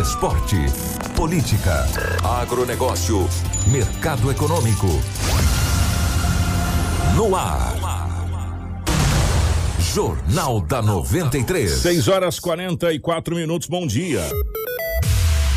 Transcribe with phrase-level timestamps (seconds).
[0.00, 0.56] Esporte.
[1.14, 1.86] Política.
[2.24, 3.28] Agronegócio.
[3.68, 4.88] Mercado econômico.
[7.14, 7.76] No ar.
[9.78, 11.70] Jornal da 93.
[11.70, 14.20] 6 horas 44 minutos, bom dia.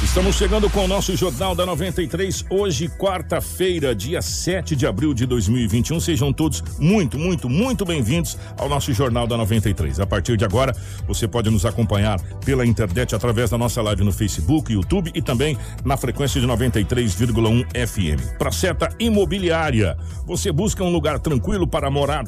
[0.03, 5.25] Estamos chegando com o nosso Jornal da 93, hoje, quarta-feira, dia 7 de abril de
[5.25, 5.99] 2021.
[5.99, 9.99] Sejam todos muito, muito, muito bem-vindos ao nosso Jornal da 93.
[9.99, 10.75] A partir de agora,
[11.07, 15.57] você pode nos acompanhar pela internet através da nossa live no Facebook, YouTube e também
[15.83, 18.37] na frequência de 93,1 FM.
[18.37, 22.23] Para Seta Imobiliária, você busca um lugar tranquilo para morar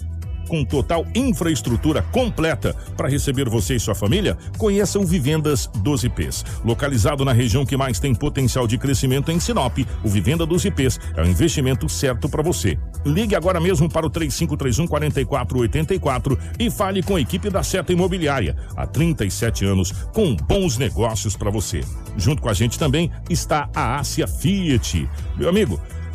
[0.50, 6.44] com total infraestrutura completa para receber você e sua família, conheçam Vivendas 12 Ps.
[6.66, 11.00] Localizado na região que mais tem potencial de crescimento em Sinop, o Vivenda 12 Ps
[11.16, 12.78] é o investimento certo para você.
[13.06, 18.58] Ligue agora mesmo para o 3531 4484 e fale com a equipe da Seta Imobiliária.
[18.76, 21.82] Há 37 anos, com bons negócios para você.
[22.18, 25.08] Junto com a gente também está a Ásia Fiat.
[25.38, 25.80] Meu amigo,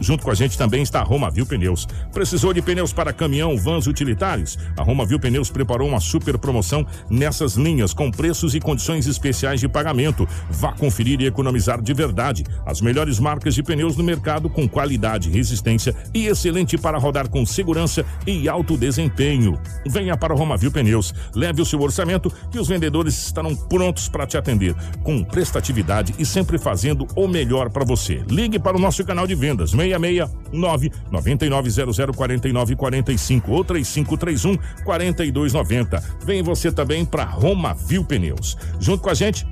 [0.00, 1.86] Junto com a gente também está a Roma Viu Pneus.
[2.12, 4.58] Precisou de pneus para caminhão, vans utilitários?
[4.76, 9.60] A Roma Viu Pneus preparou uma super promoção nessas linhas com preços e condições especiais
[9.60, 10.28] de pagamento.
[10.50, 12.44] Vá conferir e economizar de verdade.
[12.66, 17.46] As melhores marcas de pneus no mercado com qualidade, resistência e excelente para rodar com
[17.46, 19.58] segurança e alto desempenho.
[19.86, 21.14] Venha para a Roma Viu Pneus.
[21.34, 26.24] Leve o seu orçamento que os vendedores estarão prontos para te atender com prestatividade e
[26.24, 28.22] sempre fazendo o melhor para você.
[28.28, 36.02] Ligue para o nosso canal de vendas 669 9900 4945 ou 3531 4290.
[36.24, 38.56] Vem você também para Roma Viu Pneus.
[38.80, 39.46] Junto com a gente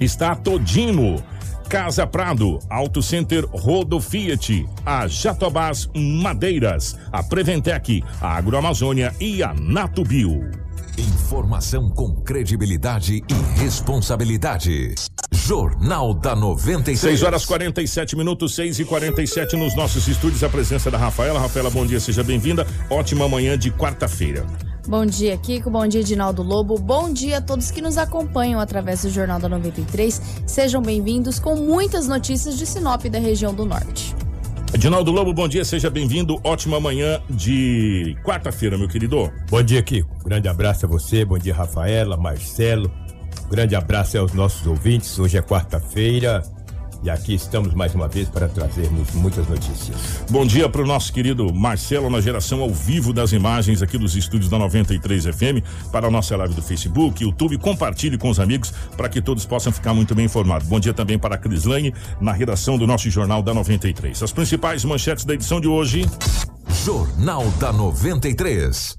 [0.00, 1.22] está Todimo.
[1.68, 9.54] Casa Prado, Auto Center Rodo Fiat, a Jatobás Madeiras, a Preventec, a Agroamazônia e a
[9.54, 10.61] Natubio.
[10.98, 14.94] Informação com credibilidade e responsabilidade.
[15.32, 16.98] Jornal da 93.
[16.98, 20.44] 6 horas 47 minutos, 6 e 47 nos nossos estúdios.
[20.44, 21.40] A presença da Rafaela.
[21.40, 22.66] Rafaela, bom dia, seja bem-vinda.
[22.90, 24.46] Ótima manhã de quarta-feira.
[24.86, 25.70] Bom dia, Kiko.
[25.70, 26.76] Bom dia, Dinaldo Lobo.
[26.78, 30.20] Bom dia a todos que nos acompanham através do Jornal da 93.
[30.46, 34.14] Sejam bem-vindos com muitas notícias de Sinop e da região do Norte.
[34.74, 36.40] Edinaldo Lobo, bom dia, seja bem-vindo.
[36.42, 39.30] Ótima manhã de quarta-feira, meu querido.
[39.50, 40.24] Bom dia, Kiko.
[40.24, 42.90] Grande abraço a você, bom dia, Rafaela, Marcelo.
[43.50, 45.18] Grande abraço aos nossos ouvintes.
[45.18, 46.42] Hoje é quarta-feira
[47.02, 50.24] e aqui estamos mais uma vez para trazermos muitas notícias.
[50.30, 54.14] Bom dia para o nosso querido Marcelo na geração ao vivo das imagens aqui dos
[54.16, 57.58] estúdios da 93 FM para a nossa live do Facebook, YouTube.
[57.58, 60.68] Compartilhe com os amigos para que todos possam ficar muito bem informados.
[60.68, 64.22] Bom dia também para a Crislane na redação do nosso Jornal da 93.
[64.22, 66.08] As principais manchetes da edição de hoje.
[66.84, 68.96] Jornal da 93.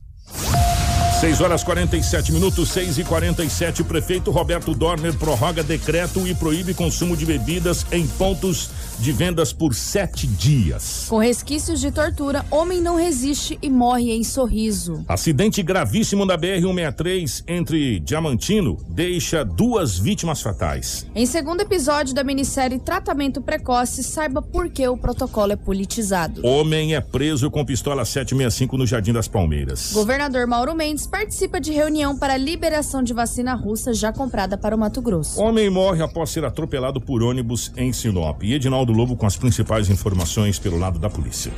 [1.23, 6.73] 6 horas 47 minutos, 6 e 47 O prefeito Roberto Dorner prorroga decreto e proíbe
[6.73, 8.69] consumo de bebidas em pontos
[8.99, 11.05] de vendas por sete dias.
[11.09, 15.03] Com resquícios de tortura, homem não resiste e morre em sorriso.
[15.07, 21.05] Acidente gravíssimo da BR-163 entre Diamantino deixa duas vítimas fatais.
[21.15, 26.45] Em segundo episódio da minissérie Tratamento Precoce, saiba por que o protocolo é politizado.
[26.45, 29.91] Homem é preso com pistola 765 no Jardim das Palmeiras.
[29.93, 34.79] Governador Mauro Mendes participa de reunião para liberação de vacina russa já comprada para o
[34.79, 35.39] Mato Grosso.
[35.41, 38.43] Homem morre após ser atropelado por ônibus em Sinop.
[38.43, 41.51] E Edinaldo Lobo com as principais informações pelo lado da polícia.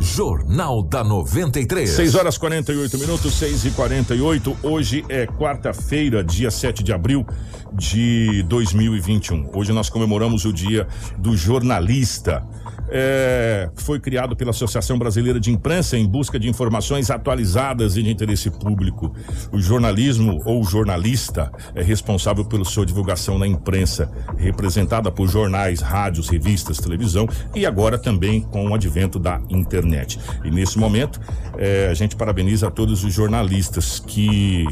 [0.00, 1.88] Jornal da 93.
[1.88, 7.24] 6 horas 48 minutos, 6 e 48 Hoje é quarta-feira, dia 7 de abril
[7.72, 9.50] de 2021.
[9.54, 12.42] Hoje nós comemoramos o dia do jornalista.
[12.90, 18.10] É, foi criado pela Associação Brasileira de Imprensa em busca de informações atualizadas e de
[18.10, 19.14] interesse público.
[19.52, 26.28] O jornalismo ou jornalista é responsável pela sua divulgação na imprensa, representada por jornais, rádios,
[26.28, 30.18] revistas, televisão e agora também com o advento da internet.
[30.44, 31.20] E nesse momento,
[31.56, 34.64] é, a gente parabeniza todos os jornalistas que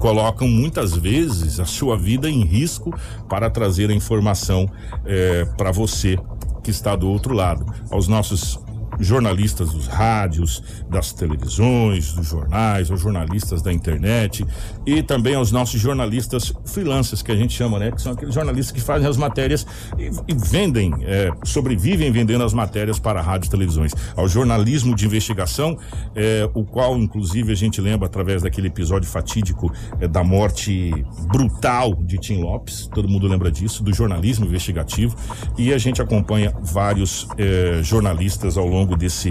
[0.00, 2.92] colocam muitas vezes a sua vida em risco
[3.28, 4.68] para trazer a informação
[5.06, 6.18] é, para você
[6.64, 7.66] que está do outro lado.
[7.90, 8.58] Aos nossos
[9.00, 14.44] jornalistas dos rádios, das televisões, dos jornais, aos jornalistas da internet
[14.86, 17.90] e também aos nossos jornalistas freelancers, que a gente chama, né?
[17.90, 19.66] Que são aqueles jornalistas que fazem as matérias
[19.98, 23.92] e, e vendem, é, sobrevivem vendendo as matérias para rádios e televisões.
[24.16, 25.78] Ao jornalismo de investigação,
[26.14, 30.92] é, o qual, inclusive, a gente lembra através daquele episódio fatídico é, da morte
[31.32, 35.16] brutal de Tim Lopes, todo mundo lembra disso, do jornalismo investigativo,
[35.56, 39.30] e a gente acompanha vários é, jornalistas ao longo desse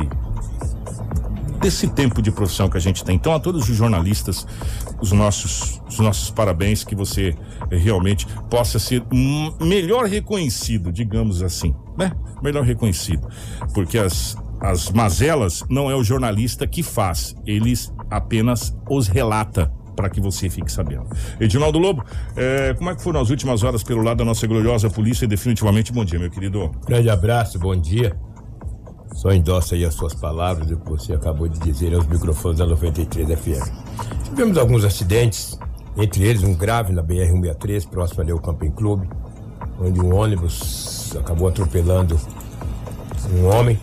[1.64, 3.16] desse tempo de profissão que a gente tem.
[3.16, 4.46] Então, a todos os jornalistas,
[5.00, 7.34] os nossos, os nossos parabéns, que você
[7.72, 9.02] realmente possa ser
[9.62, 12.12] melhor reconhecido, digamos assim, né?
[12.42, 13.30] Melhor reconhecido.
[13.74, 20.10] Porque as, as mazelas não é o jornalista que faz, eles apenas os relata para
[20.10, 21.06] que você fique sabendo.
[21.40, 22.04] Edinaldo Lobo,
[22.36, 25.24] é, como é que foram as últimas horas pelo lado da nossa gloriosa polícia?
[25.24, 26.72] E definitivamente bom dia, meu querido.
[26.86, 28.18] Grande abraço, bom dia.
[29.14, 32.60] Só endossa aí as suas palavras e o que você acabou de dizer aos microfones
[32.60, 33.72] da 93 FM.
[34.26, 35.58] Tivemos alguns acidentes,
[35.96, 39.08] entre eles um grave na BR-163, próximo ali ao Camping Clube,
[39.80, 42.20] onde um ônibus acabou atropelando
[43.32, 43.80] um homem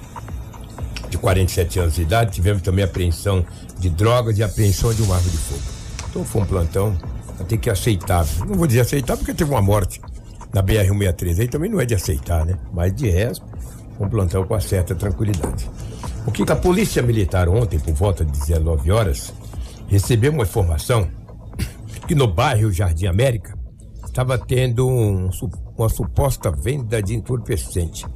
[1.09, 2.33] de 47 anos de idade.
[2.33, 3.45] Tivemos também apreensão
[3.79, 5.63] de drogas e apreensão de uma arma de fogo.
[6.11, 6.97] Então foi um plantão
[7.39, 8.47] até que aceitável.
[8.47, 10.01] Não vou dizer aceitável porque teve uma morte
[10.53, 11.41] na BR-163.
[11.41, 12.59] Aí também não é de aceitar, né?
[12.73, 13.45] Mas de resto,
[14.01, 15.71] um plantão com certa tranquilidade.
[16.27, 19.33] O que a Polícia Militar ontem, por volta de 19 horas,
[19.87, 21.09] recebeu uma informação
[22.09, 23.57] que no bairro Jardim América
[24.05, 25.31] estava tendo um,
[25.77, 28.07] uma suposta venda de entorpecente.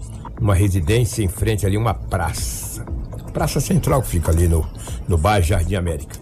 [0.40, 2.84] Uma residência em frente ali, uma praça.
[3.32, 4.66] Praça central que fica ali no,
[5.06, 6.18] no bairro Jardim América.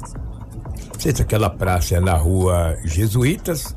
[0.93, 3.76] Não sei se aquela praça é na rua Jesuítas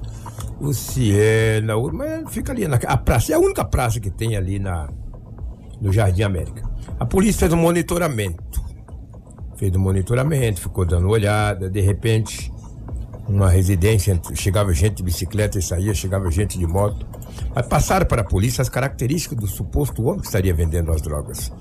[0.60, 3.34] ou se é na mas fica ali na a praça.
[3.34, 4.88] É a única praça que tem ali na,
[5.81, 6.63] no Jardim América.
[7.00, 8.63] A polícia fez um monitoramento.
[9.57, 12.51] Fez um monitoramento, ficou dando olhada, de repente,
[13.27, 17.06] uma residência, chegava gente de bicicleta e saía, chegava gente de moto.
[17.54, 21.51] Mas passaram para a polícia as características do suposto homem que estaria vendendo as drogas.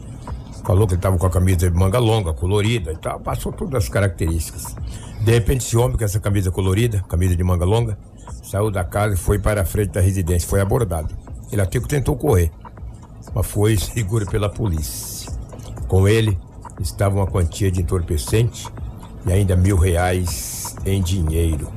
[0.65, 3.85] Falou que ele estava com a camisa de manga longa, colorida e tal, passou todas
[3.85, 4.75] as características.
[5.23, 7.99] De repente, esse homem com essa camisa colorida, camisa de manga longa,
[8.43, 11.15] saiu da casa e foi para a frente da residência, foi abordado.
[11.53, 12.51] Ele até tentou correr
[13.35, 15.31] mas foi seguro pela polícia.
[15.89, 16.39] Com ele
[16.81, 18.67] estava uma quantia de entorpecente
[19.27, 21.71] e ainda mil reais em dinheiro.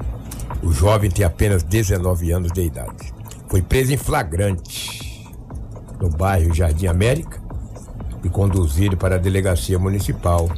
[0.61, 3.13] O jovem tem apenas 19 anos de idade.
[3.47, 5.25] Foi preso em flagrante
[5.99, 7.41] no bairro Jardim América
[8.23, 10.49] e conduzido para a delegacia municipal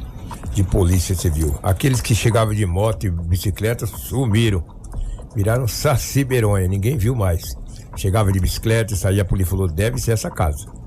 [0.52, 1.58] de polícia civil.
[1.62, 4.64] Aqueles que chegavam de moto e bicicleta sumiram,
[5.34, 6.26] viraram saci
[6.68, 7.42] ninguém viu mais.
[7.96, 10.79] Chegava de bicicleta e saía, a polícia falou: deve ser essa casa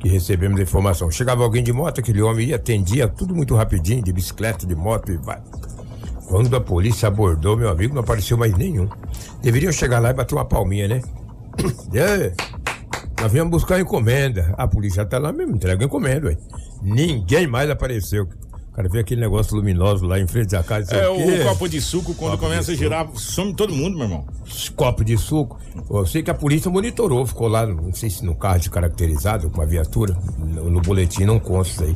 [0.00, 1.10] que recebemos a informação.
[1.10, 5.12] Chegava alguém de moto, aquele homem ia, atendia tudo muito rapidinho, de bicicleta, de moto
[5.12, 5.40] e vai.
[6.26, 8.88] Quando a polícia abordou, meu amigo, não apareceu mais nenhum.
[9.42, 11.02] Deveriam chegar lá e bater uma palminha, né?
[13.20, 14.54] Nós viemos buscar encomenda.
[14.56, 16.38] A polícia tá lá mesmo, entrega encomenda, ué.
[16.80, 18.26] Ninguém mais apareceu.
[18.80, 20.96] Cara vê aquele negócio luminoso lá em frente da casa.
[20.96, 24.06] É, o, o copo de suco, quando copo começa a girar, some todo mundo, meu
[24.06, 24.24] irmão.
[24.74, 25.60] Copo de suco.
[25.90, 29.50] Eu sei que a polícia monitorou, ficou lá, não sei se no carro de caracterizado,
[29.50, 31.94] com a viatura, no, no boletim não consta aí.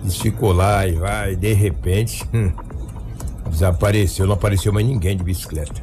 [0.00, 2.52] Eles ficou lá e vai, de repente, hum,
[3.50, 5.82] desapareceu, não apareceu mais ninguém de bicicleta.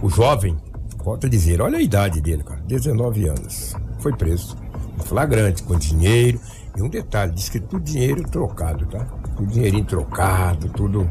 [0.00, 0.56] O jovem,
[1.04, 3.76] volta a dizer, olha a idade dele, cara, 19 anos.
[3.98, 4.56] Foi preso.
[5.04, 6.40] Flagrante, com dinheiro.
[6.74, 9.06] E um detalhe, diz que tudo dinheiro trocado, tá?
[9.38, 11.08] O dinheirinho trocado, tudo,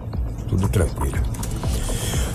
[0.47, 1.17] tudo tranquilo.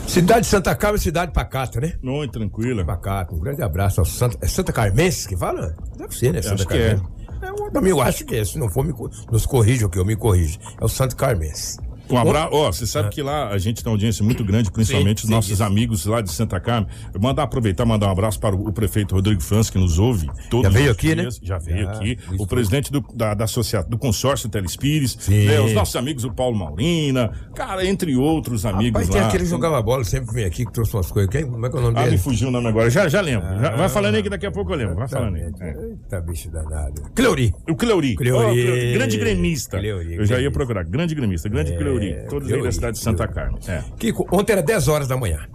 [0.06, 1.94] Cidade de Santa Carmen, cidade pacata, né?
[2.02, 2.84] Não, tranquila.
[2.84, 3.32] Pacata.
[3.32, 4.36] Um grande abraço ao Santa.
[4.40, 5.76] É Santa Carmense que fala?
[5.96, 6.42] Deve ser, né?
[6.42, 7.04] Santa Carmense.
[7.40, 7.46] É.
[7.46, 7.48] é.
[7.48, 8.44] Eu também eu acho que é.
[8.44, 8.92] Se não for, me,
[9.30, 10.58] nos corrija o que eu me corrijo.
[10.80, 11.78] É o Santo Carmense.
[12.10, 12.48] Um abraço.
[12.52, 15.30] Ó, você sabe que lá a gente tem uma audiência muito grande, principalmente Sim, os
[15.30, 16.88] nossos amigos lá de Santa Carmen.
[17.12, 20.28] Eu mandar aproveitar, mandar um abraço para o, o prefeito Rodrigo Franz, que nos ouve.
[20.50, 21.22] Todos Já veio aqui, né?
[21.22, 21.40] dias.
[21.42, 22.18] Já veio Já, aqui.
[22.38, 25.16] O presidente do, da, da associa- do consórcio Telespires.
[25.28, 27.30] Né, os nossos amigos, o Paulo Maurina.
[27.54, 29.28] Cara, entre outros amigos Mas tem lá.
[29.28, 31.30] aquele que jogava bola, sempre vem aqui, que trouxe umas coisas.
[31.30, 31.46] Quem?
[31.48, 32.12] Como é que é o nome Ah, dele?
[32.16, 32.90] me fugiu o nome agora.
[32.90, 33.46] Já, já lembro.
[33.48, 34.96] Já- vai Ah, falando aí que daqui a pouco eu lembro.
[34.96, 35.42] Vai falando aí.
[35.60, 35.68] É.
[35.90, 37.02] Eita, bicho danado.
[37.14, 37.54] Cleuri.
[37.68, 38.16] O Cleuri.
[38.16, 38.44] Cleuri.
[38.46, 38.92] Ó, Cleuri.
[38.94, 39.78] Grande gremista.
[39.78, 40.84] Cleuri, eu já ia procurar.
[40.84, 41.48] Grande gremista.
[41.48, 41.99] Grande É, Cleuri.
[42.28, 43.28] Todos aí da cidade de Santa.
[43.28, 43.58] Carmen.
[43.66, 43.84] É.
[43.98, 45.46] Kiko, ontem era 10 horas da manhã.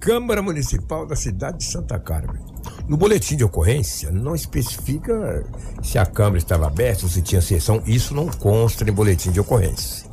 [0.00, 2.40] Câmara Municipal da cidade de Santa Carmen.
[2.88, 5.44] No boletim de ocorrência, não especifica
[5.82, 7.82] se a Câmara estava aberta ou se tinha sessão.
[7.86, 10.08] Isso não consta em boletim de ocorrência.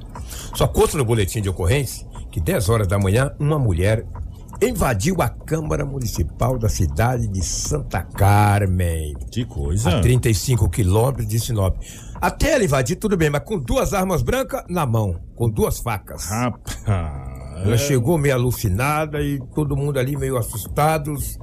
[0.53, 4.05] Só consta no boletim de ocorrência que 10 horas da manhã, uma mulher
[4.61, 9.15] invadiu a Câmara Municipal da cidade de Santa Carmen.
[9.31, 9.97] Que coisa.
[9.97, 11.77] A 35 quilômetros de Sinop.
[12.19, 16.25] Até ela invadir, tudo bem, mas com duas armas brancas na mão, com duas facas.
[16.25, 16.85] Rapaz.
[17.63, 21.37] Ela chegou meio alucinada e todo mundo ali meio assustados.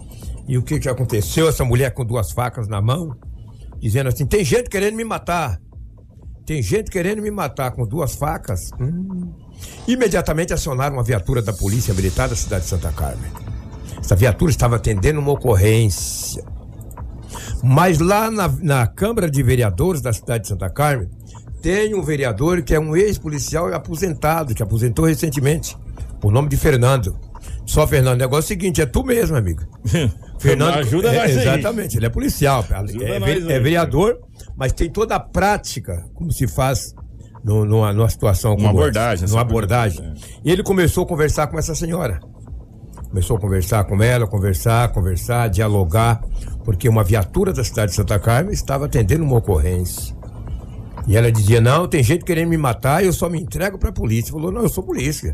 [0.46, 1.48] E o que que aconteceu?
[1.48, 3.16] Essa mulher com duas facas na mão,
[3.78, 5.60] dizendo assim: tem gente querendo me matar.
[6.46, 8.70] Tem gente querendo me matar com duas facas.
[8.78, 9.32] Hum.
[9.88, 13.30] Imediatamente acionaram uma viatura da Polícia Militar da cidade de Santa Carmen.
[13.98, 16.44] Essa viatura estava atendendo uma ocorrência.
[17.64, 21.08] Mas lá na, na Câmara de Vereadores da cidade de Santa Carmen,
[21.62, 25.76] tem um vereador que é um ex-policial aposentado, que aposentou recentemente,
[26.20, 27.16] por nome de Fernando.
[27.64, 29.62] Só, Fernando, o negócio é o seguinte, é tu mesmo, amigo.
[30.38, 31.42] Fernando Ajuda é, nós aí.
[31.48, 34.18] Exatamente, ele é policial, é, é aí, é vereador,
[34.56, 36.94] mas tem toda a prática, como se faz
[37.42, 40.12] no- numa, numa situação como abordagem, essa, numa abordagem.
[40.44, 42.20] E ele começou a conversar com essa senhora.
[43.14, 46.20] Começou a conversar com ela, conversar, conversar, dialogar,
[46.64, 50.16] porque uma viatura da cidade de Santa Carmen estava atendendo uma ocorrência.
[51.06, 53.92] E ela dizia: Não, tem gente querendo me matar, eu só me entrego para a
[53.92, 54.32] polícia.
[54.32, 55.32] Falou: Não, eu sou polícia.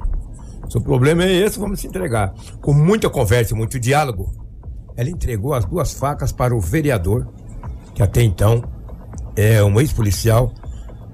[0.68, 2.34] Seu problema é esse, vamos se entregar.
[2.60, 4.30] Com muita conversa e muito diálogo,
[4.94, 7.32] ela entregou as duas facas para o vereador,
[7.94, 8.62] que até então
[9.34, 10.52] é um ex-policial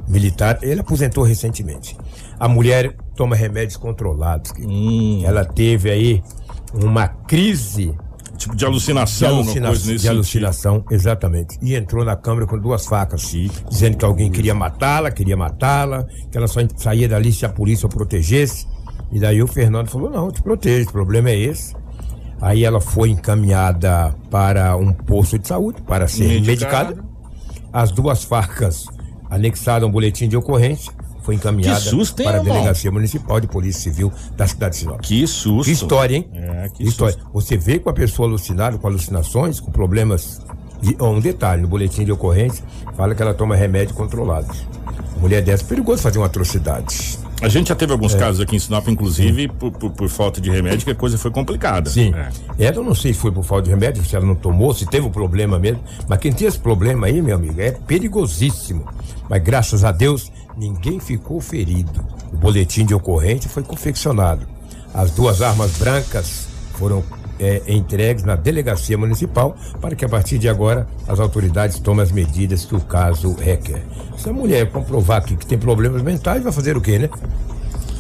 [0.09, 0.59] militar.
[0.63, 1.97] Ele aposentou recentemente.
[2.41, 4.53] A mulher toma remédios controlados.
[4.59, 5.23] Hum.
[5.25, 6.25] Ela teve aí
[6.83, 7.95] uma crise
[8.37, 11.59] Tipo de de, alucinação, uma alucina- de alucinação, exatamente.
[11.63, 13.23] E entrou na câmara com duas facas,
[13.71, 17.87] dizendo que alguém queria matá-la, queria matá-la, que ela só saía dali se a polícia
[17.87, 18.67] o protegesse.
[19.11, 21.75] E daí o Fernando falou: não, eu te protejo, o problema é esse.
[22.39, 26.91] Aí ela foi encaminhada para um posto de saúde para ser Medicada.
[26.91, 27.05] medicada.
[27.73, 28.85] As duas facas
[29.31, 30.93] anexadas a um boletim de ocorrência
[31.27, 32.43] foi encaminhada susto, hein, para a?
[32.43, 35.01] Delegacia Municipal de Polícia Civil da cidade de Sinop.
[35.01, 35.65] Que susto.
[35.65, 36.29] Que história, hein?
[36.33, 37.17] É, que história.
[37.35, 40.41] Você vê com a pessoa alucinada, com alucinações, com problemas.
[40.81, 42.63] De, ó, um detalhe, no boletim de ocorrência,
[42.97, 44.47] fala que ela toma remédio controlado.
[45.21, 47.19] Mulher dessa, é perigoso fazer uma atrocidade.
[47.43, 50.51] A gente já teve alguns casos aqui em Sinop, inclusive, por, por- por falta de
[50.51, 51.91] remédio, que a coisa foi complicada.
[51.91, 52.15] Sim.
[52.15, 52.67] É.
[52.67, 54.87] Ela eu não sei se foi por falta de remédio, se ela não tomou, se
[54.87, 55.81] teve um problema mesmo.
[56.09, 58.85] Mas quem tem esse problema aí, meu amigo, é perigosíssimo.
[59.29, 62.05] Mas graças a Deus, ninguém ficou ferido.
[62.33, 64.47] O boletim de ocorrência foi confeccionado.
[64.95, 67.03] As duas armas brancas foram
[67.39, 72.11] é, entregues na delegacia municipal para que a partir de agora as autoridades tomem as
[72.11, 73.83] medidas que o caso requer.
[74.17, 77.11] Se a mulher comprovar que, que tem problemas mentais, vai fazer o quê, né?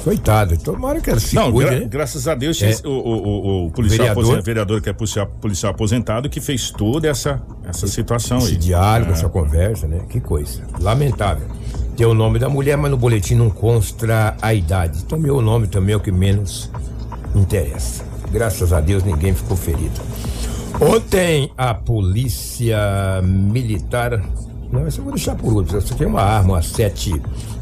[0.03, 1.87] Coitada, tomara que ela se Não, cuide, gra- né?
[1.87, 2.71] graças a Deus, É.
[2.87, 4.23] o, o, o, policial Vereador.
[4.25, 8.57] vereador, vereador que é policial, policial aposentado que fez toda essa, essa situação Esse aí.
[8.57, 9.15] diálogo, É.
[9.15, 10.01] essa conversa, né?
[10.09, 10.63] Que coisa.
[10.79, 11.49] Lamentável.
[11.97, 14.99] Tem o nome da mulher, mas no boletim não consta a idade.
[15.05, 16.71] Então, meu nome também é o que menos
[17.35, 18.05] interessa.
[18.31, 20.01] Graças a Deus, ninguém ficou ferido.
[20.81, 22.77] Ontem, a polícia
[23.23, 24.23] militar.
[24.71, 25.79] Não, isso eu vou deixar por último.
[25.79, 27.13] Isso aqui é uma arma, uma 7,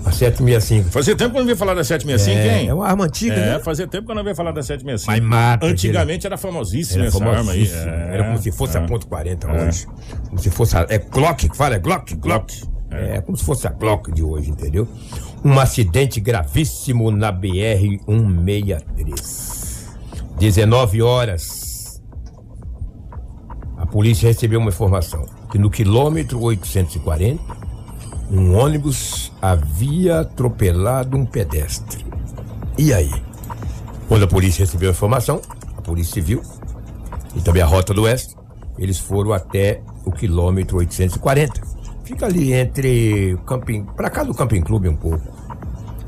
[0.00, 0.90] uma 765.
[0.90, 2.68] Fazia tempo que eu não ia falar da 765, É, hein?
[2.70, 3.60] é uma arma antiga, É, né?
[3.60, 5.12] fazia tempo que eu não ia falar da 765.
[5.12, 7.70] Mas mata, Antigamente era famosíssima Era essa arma aí.
[7.72, 8.80] É, Era como se fosse é.
[8.80, 9.68] a ponto .40 É.
[9.68, 9.86] hoje.
[10.28, 10.86] Como se fosse a...
[10.88, 11.76] É Glock que fala?
[11.76, 12.14] É Glock?
[12.16, 12.52] Glock.
[12.62, 12.73] Glock.
[12.94, 13.20] É.
[13.20, 14.86] como se fosse a Glock de hoje, entendeu?
[15.44, 19.64] Um acidente gravíssimo na BR-163.
[20.38, 22.00] 19 horas.
[23.76, 27.42] A polícia recebeu uma informação que no quilômetro 840,
[28.30, 32.04] um ônibus havia atropelado um pedestre.
[32.76, 33.12] E aí?
[34.08, 35.40] Quando a polícia recebeu a informação,
[35.76, 36.42] a Polícia Civil
[37.36, 38.34] e também a Rota do Oeste,
[38.78, 41.73] eles foram até o quilômetro 840.
[42.04, 45.22] Fica ali entre camping, para cá do Camping Clube um pouco.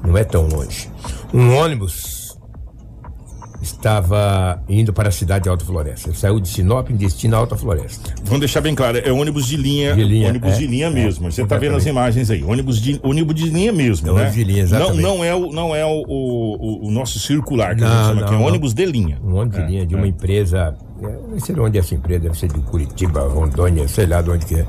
[0.04, 0.88] Não é tão longe.
[1.32, 2.38] Um ônibus
[3.62, 6.08] estava indo para a cidade de Alta Floresta.
[6.10, 8.14] Ele saiu de Sinop em destino a Alta Floresta.
[8.24, 10.90] Vamos deixar bem claro, é ônibus de linha, De linha, ônibus é, de linha é,
[10.90, 11.32] mesmo.
[11.32, 14.30] Você tá vendo as imagens aí, ônibus de ônibus de linha mesmo, É né?
[14.30, 15.00] de linha, exatamente.
[15.02, 18.06] Não, não é o não é o, o, o nosso circular que a Não, gente
[18.08, 18.46] chama aqui, é não, não.
[18.48, 19.18] ônibus de linha.
[19.24, 19.98] Um ônibus É, de linha de é.
[19.98, 20.76] uma empresa.
[21.02, 24.22] É, Não sei de onde é essa empresa, deve ser de Curitiba, Rondônia, sei lá
[24.22, 24.66] de onde que é.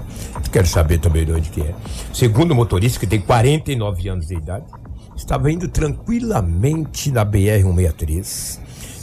[0.51, 1.73] Quero saber também de onde que é.
[2.13, 4.65] Segundo o motorista, que tem 49 anos de idade,
[5.15, 8.59] estava indo tranquilamente na BR-163.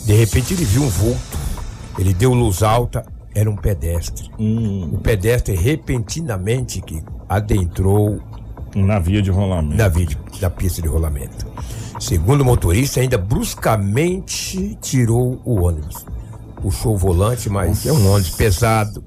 [0.07, 1.39] De repente ele viu um vulto.
[1.99, 3.05] Ele deu luz alta,
[3.35, 4.31] era um pedestre.
[4.39, 4.91] Hum.
[4.93, 8.21] O pedestre repentinamente que adentrou
[8.75, 9.91] Na via de rolamento.
[9.91, 11.47] via de- da pista de rolamento.
[12.01, 16.05] Segundo o motorista, ainda bruscamente tirou o ônibus.
[16.65, 19.05] Puxou o volante, mas é um ônibus pesado,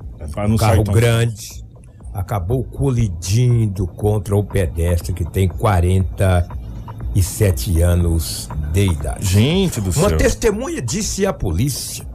[0.47, 1.65] um carro grande.
[2.13, 9.25] Acabou colidindo contra o pedestre que tem 47 anos de idade.
[9.25, 10.17] Gente do Uma céu.
[10.19, 12.05] testemunha disse à polícia.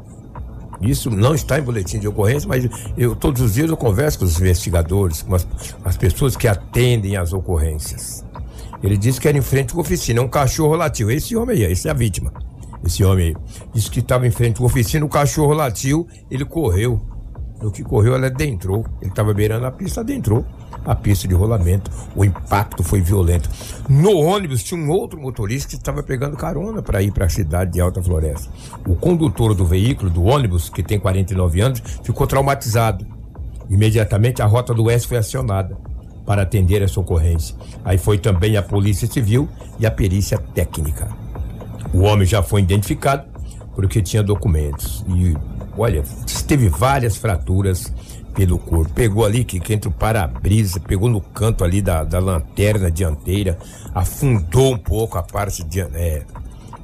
[0.81, 4.25] Isso não está em boletim de ocorrência, mas eu todos os dias eu converso com
[4.25, 5.45] os investigadores, com as,
[5.85, 8.25] as pessoas que atendem às ocorrências.
[8.81, 11.11] Ele disse que era em frente à oficina, um cachorro latiu.
[11.11, 12.33] Esse homem aí, esse é a vítima.
[12.85, 13.37] Esse homem aí.
[13.75, 17.01] Disse que estava em frente à oficina, o cachorro latiu, ele correu.
[17.61, 18.85] No que correu, ela adentrou.
[19.01, 20.45] Ele estava beirando a pista, adentrou
[20.85, 21.91] a pista de rolamento.
[22.15, 23.49] O impacto foi violento.
[23.89, 27.73] No ônibus tinha um outro motorista que estava pegando carona para ir para a cidade
[27.73, 28.51] de Alta Floresta.
[28.87, 33.07] O condutor do veículo, do ônibus, que tem 49 anos, ficou traumatizado.
[33.71, 35.77] Imediatamente a rota do Oeste foi acionada
[36.27, 37.57] para atender essa ocorrência.
[37.85, 39.49] Aí foi também a Polícia Civil
[39.79, 41.22] e a perícia técnica.
[41.93, 43.25] O homem já foi identificado
[43.75, 45.05] porque tinha documentos.
[45.09, 45.37] E,
[45.77, 46.03] olha,
[46.47, 47.93] teve várias fraturas
[48.35, 48.93] pelo corpo.
[48.93, 53.59] Pegou ali que, que entre o para-brisa, pegou no canto ali da, da lanterna dianteira,
[53.95, 56.23] afundou um pouco a parte de, é,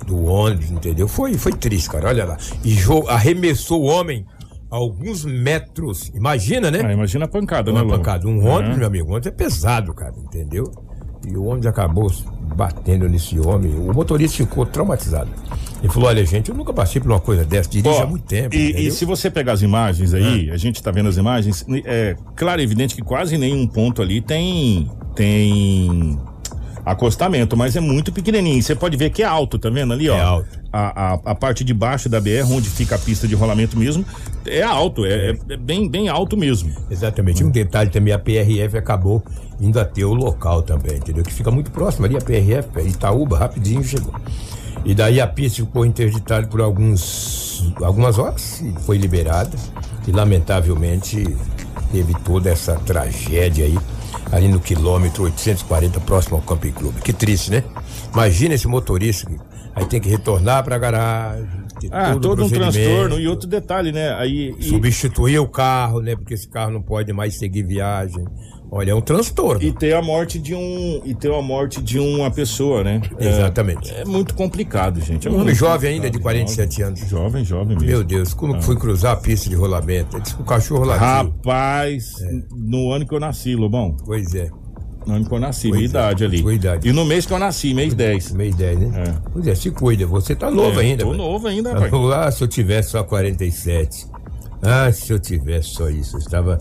[0.07, 1.09] do ônibus, entendeu?
[1.09, 2.09] Foi, foi triste, cara.
[2.09, 2.37] Olha lá.
[2.65, 2.77] E
[3.09, 4.27] arremessou o homem
[4.71, 6.11] alguns metros.
[6.15, 6.83] Imagina, né?
[6.85, 8.27] Ah, imagina a pancada, né, Uma pancada.
[8.27, 8.79] Um ônibus, É.
[8.79, 10.71] meu amigo, um ônibus é pesado, cara, entendeu?
[11.27, 12.11] E o ônibus acabou
[12.59, 13.73] batendo nesse homem.
[13.73, 15.31] O motorista ficou traumatizado.
[15.81, 18.25] Ele falou: olha, gente, eu nunca passei por uma coisa dessa, dirige Ó, há muito
[18.25, 18.53] tempo.
[18.53, 22.17] E, e se você pegar as imagens aí, a gente tá vendo as imagens, é
[22.35, 26.19] claro e evidente que quase nenhum ponto ali tem tem
[26.90, 28.62] acostamento, mas é muito pequenininho.
[28.62, 30.16] Você pode ver que é alto, tá vendo ali, ó?
[30.16, 30.59] É alto.
[30.73, 34.04] A, a, a parte de baixo da BR, onde fica a pista de rolamento mesmo,
[34.47, 36.71] é alto, é, é- é bem, bem alto mesmo.
[36.90, 37.42] Exatamente.
[37.42, 39.23] Um detalhe também, a PRF acabou
[39.61, 41.25] indo até o local também, entendeu?
[41.25, 44.14] Que fica muito próximo ali, a PRF, Itaúba, rapidinho chegou.
[44.85, 49.57] E daí a pista ficou interditada por alguns, algumas horas e foi liberada.
[50.07, 51.37] E lamentavelmente
[51.92, 53.78] teve toda essa tragédia aí,
[54.33, 57.00] ali no quilômetro 840, próximo ao Camping Clube.
[57.00, 57.65] Que triste, né?
[58.12, 59.37] Imagina esse motorista que
[59.75, 61.47] aí tem que retornar para a garagem.
[61.92, 63.21] Ah, todo um transtorno.
[63.21, 64.12] E outro detalhe, né?
[64.14, 64.55] Aí.
[64.59, 66.16] e- Substituir o carro, né?
[66.16, 68.25] Porque esse carro não pode mais seguir viagem.
[68.70, 69.62] Olha, é um transtorno.
[69.62, 71.00] E ter a morte de um.
[71.04, 73.00] E ter a morte de uma pessoa, né?
[73.18, 73.90] É- Exatamente.
[73.94, 75.26] É, muito complicado, gente.
[75.26, 77.00] É Um homem jovem ainda, de complicado, 47 anos.
[77.09, 77.87] Jovem, jovem mesmo.
[77.87, 78.61] Meu Deus, como Ah.
[78.61, 80.16] foi cruzar a pista de rolamento?
[80.16, 81.07] Ele disse que o cachorro latiu.
[81.07, 82.12] Rapaz,
[82.54, 83.96] no ano que eu nasci, Lobão.
[84.04, 84.50] Pois é,
[85.07, 86.38] No ano que eu nasci, Pois minha é, idade ali.
[86.42, 86.87] sua idade.
[86.88, 88.33] E no mês que eu nasci, mês 10.
[88.33, 89.04] meio 10, né?
[89.09, 89.31] É.
[89.33, 90.07] Pois é, se cuida.
[90.07, 91.04] Você tá novo É, ainda.
[91.04, 91.22] Tô velho.
[91.22, 91.94] novo ainda, Tá rapaz.
[92.12, 94.07] Ah, se eu tivesse só 47.
[94.61, 96.16] Ah, se eu tivesse só isso.
[96.16, 96.59] Eu estava,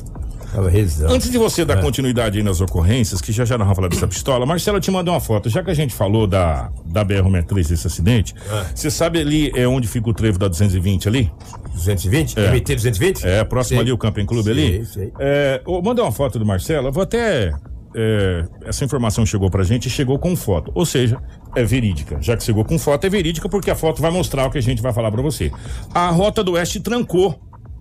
[0.70, 1.14] rezando.
[1.14, 1.66] Antes de você É.
[1.66, 4.90] dar continuidade aí nas ocorrências, que já já nós vamos falar dessa pistola, Marcelo te
[4.90, 5.50] mandou uma foto.
[5.50, 8.66] Já que a gente falou da, da BR-163, desse acidente, É.
[8.76, 11.32] você sabe ali é onde fica o trevo da 220 ali?
[11.74, 12.40] 220?
[12.40, 12.48] É.
[12.52, 13.24] MT 220?
[13.28, 13.80] É, próximo Sei.
[13.84, 14.86] ali o Camping Clube ali.
[14.86, 15.12] Sei.
[15.20, 17.52] É, ô, mandei uma foto do Marcelo, eu vou até.
[17.96, 20.72] é, essa informação chegou pra gente e chegou com foto.
[20.76, 21.18] Ou seja,
[21.56, 22.18] é verídica.
[22.22, 24.62] Já que chegou com foto, é verídica porque a foto vai mostrar o que a
[24.62, 25.52] gente vai falar pra você.
[25.94, 27.40] A Rota do Oeste trancou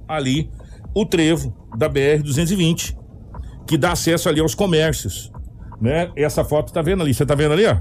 [0.09, 0.49] ali
[0.97, 2.97] o trevo da BR-220,
[3.67, 5.31] que dá acesso ali aos comércios.
[5.79, 6.11] Né?
[6.17, 7.77] Essa foto tá vendo ali, você tá vendo ali, ó?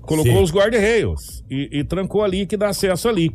[0.00, 0.42] Colocou Sim.
[0.42, 3.30] os guarda-reios e, e trancou ali que dá acesso ali.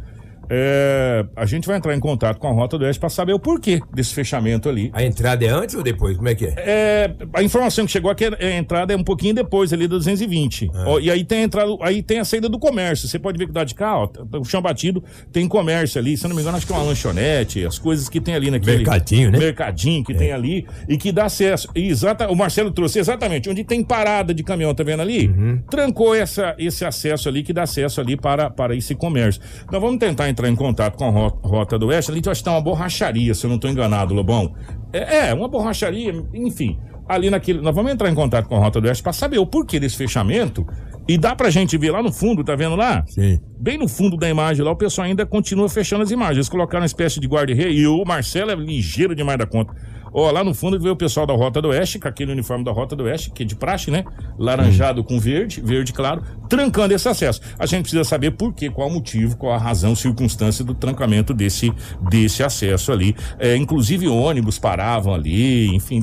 [0.49, 3.39] É, a gente vai entrar em contato com a Rota do Oeste para saber o
[3.39, 4.89] porquê desse fechamento ali.
[4.93, 6.15] A entrada é antes ou depois?
[6.17, 6.53] Como é que é?
[6.57, 9.95] É, a informação que chegou aqui, é- a entrada é um pouquinho depois ali da
[9.97, 10.69] 220.
[10.73, 10.83] Ah.
[10.87, 13.07] Ó, e aí tem a entrada, aí tem a saída do comércio.
[13.07, 16.17] Você pode ver que lado de cá, ó, tá- o chão batido, tem comércio ali.
[16.17, 18.51] Se eu não me engano, acho que é uma lanchonete, as coisas que tem ali
[18.51, 18.77] naquele.
[18.77, 19.37] Mercadinho, né?
[19.39, 21.67] Mercadinho que tem ali e que dá acesso.
[21.75, 25.27] E exata, o Marcelo trouxe exatamente onde tem parada de caminhão, tá vendo ali?
[25.27, 25.61] Uhum.
[25.69, 29.41] Trancou essa, esse acesso ali, que dá acesso ali para, para esse comércio.
[29.71, 32.11] Nós vamos tentar entrar em contato com a Ro- Rota do Oeste.
[32.11, 34.53] Ali eu acho que tá uma borracharia, se eu não estou enganado, Lobão.
[34.91, 36.77] É, é, uma borracharia, enfim.
[37.07, 37.61] ali naquele.
[37.61, 39.95] Nós vamos entrar em contato com a Rota do Oeste para saber o porquê desse
[39.95, 40.65] fechamento.
[41.07, 43.03] E dá pra gente ver lá no fundo, tá vendo lá?
[43.07, 43.39] Sim.
[43.59, 46.37] Bem no fundo da imagem lá, o pessoal ainda continua fechando as imagens.
[46.37, 49.71] Eles colocaram uma espécie de guarda-rei e o Marcelo é ligeiro demais da conta.
[50.17, 52.71] Ó, lá no fundo vê o pessoal da Rota do Oeste, com aquele uniforme da
[52.71, 54.05] Rota do Oeste, que é de praxe, né?
[54.39, 57.41] Laranjado com verde, verde claro, trancando esse acesso.
[57.59, 61.33] A gente precisa saber por quê, qual o motivo, qual a razão, circunstância do trancamento
[61.33, 61.69] desse,
[62.09, 63.13] desse acesso ali.
[63.37, 66.01] É, inclusive ônibus paravam ali, enfim,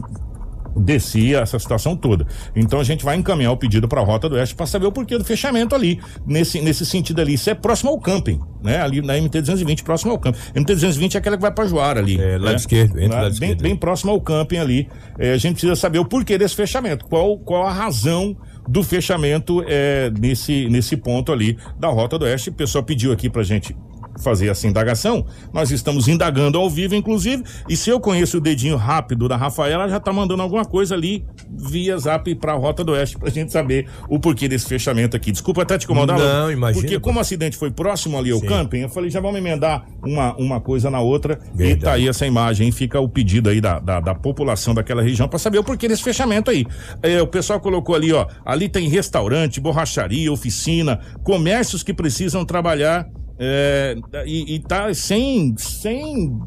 [0.77, 2.27] descia essa situação toda.
[2.55, 4.93] Então a gente vai encaminhar o pedido para a Rota do Oeste para saber o
[4.93, 7.35] porquê do fechamento ali, nesse, nesse sentido ali.
[7.35, 8.81] Isso é próximo ao camping, né?
[8.81, 10.39] Ali na MT-220, próximo ao camping.
[10.55, 12.21] MT-220 é aquela que vai para Joara ali.
[12.21, 12.57] É, lado né?
[12.57, 13.63] esquerdo, entre Lá, lado bem, esquerdo.
[13.63, 14.89] bem próximo ao camping ali.
[15.19, 18.37] É, a gente precisa saber o porquê desse fechamento, qual, qual a razão
[18.69, 22.51] do fechamento é, nesse, nesse ponto ali da Rota do Oeste.
[22.51, 23.77] O pessoal pediu aqui pra gente
[24.21, 25.25] fazer essa indagação.
[25.53, 29.85] Nós estamos indagando ao vivo, inclusive, e se eu conheço o dedinho rápido da Rafaela,
[29.85, 33.53] ela já tá mandando alguma coisa ali via zap pra Rota do Oeste pra gente
[33.53, 35.33] saber o porquê desse fechamento aqui.
[35.33, 36.19] Desculpa até te incomodar.
[36.19, 38.47] Não, imagina, Porque como o acidente foi próximo ali ao Sim.
[38.47, 41.85] camping, eu falei, já vamos emendar uma, uma coisa na outra e Verdade.
[41.85, 45.39] tá aí essa imagem, fica o pedido aí da, da, da população daquela região para
[45.39, 46.67] saber o porquê desse fechamento aí.
[47.03, 53.09] É, o pessoal colocou ali, ó, ali tem restaurante, borracharia, oficina, comércios que precisam trabalhar
[53.45, 56.39] é, e, e tá sem, sem,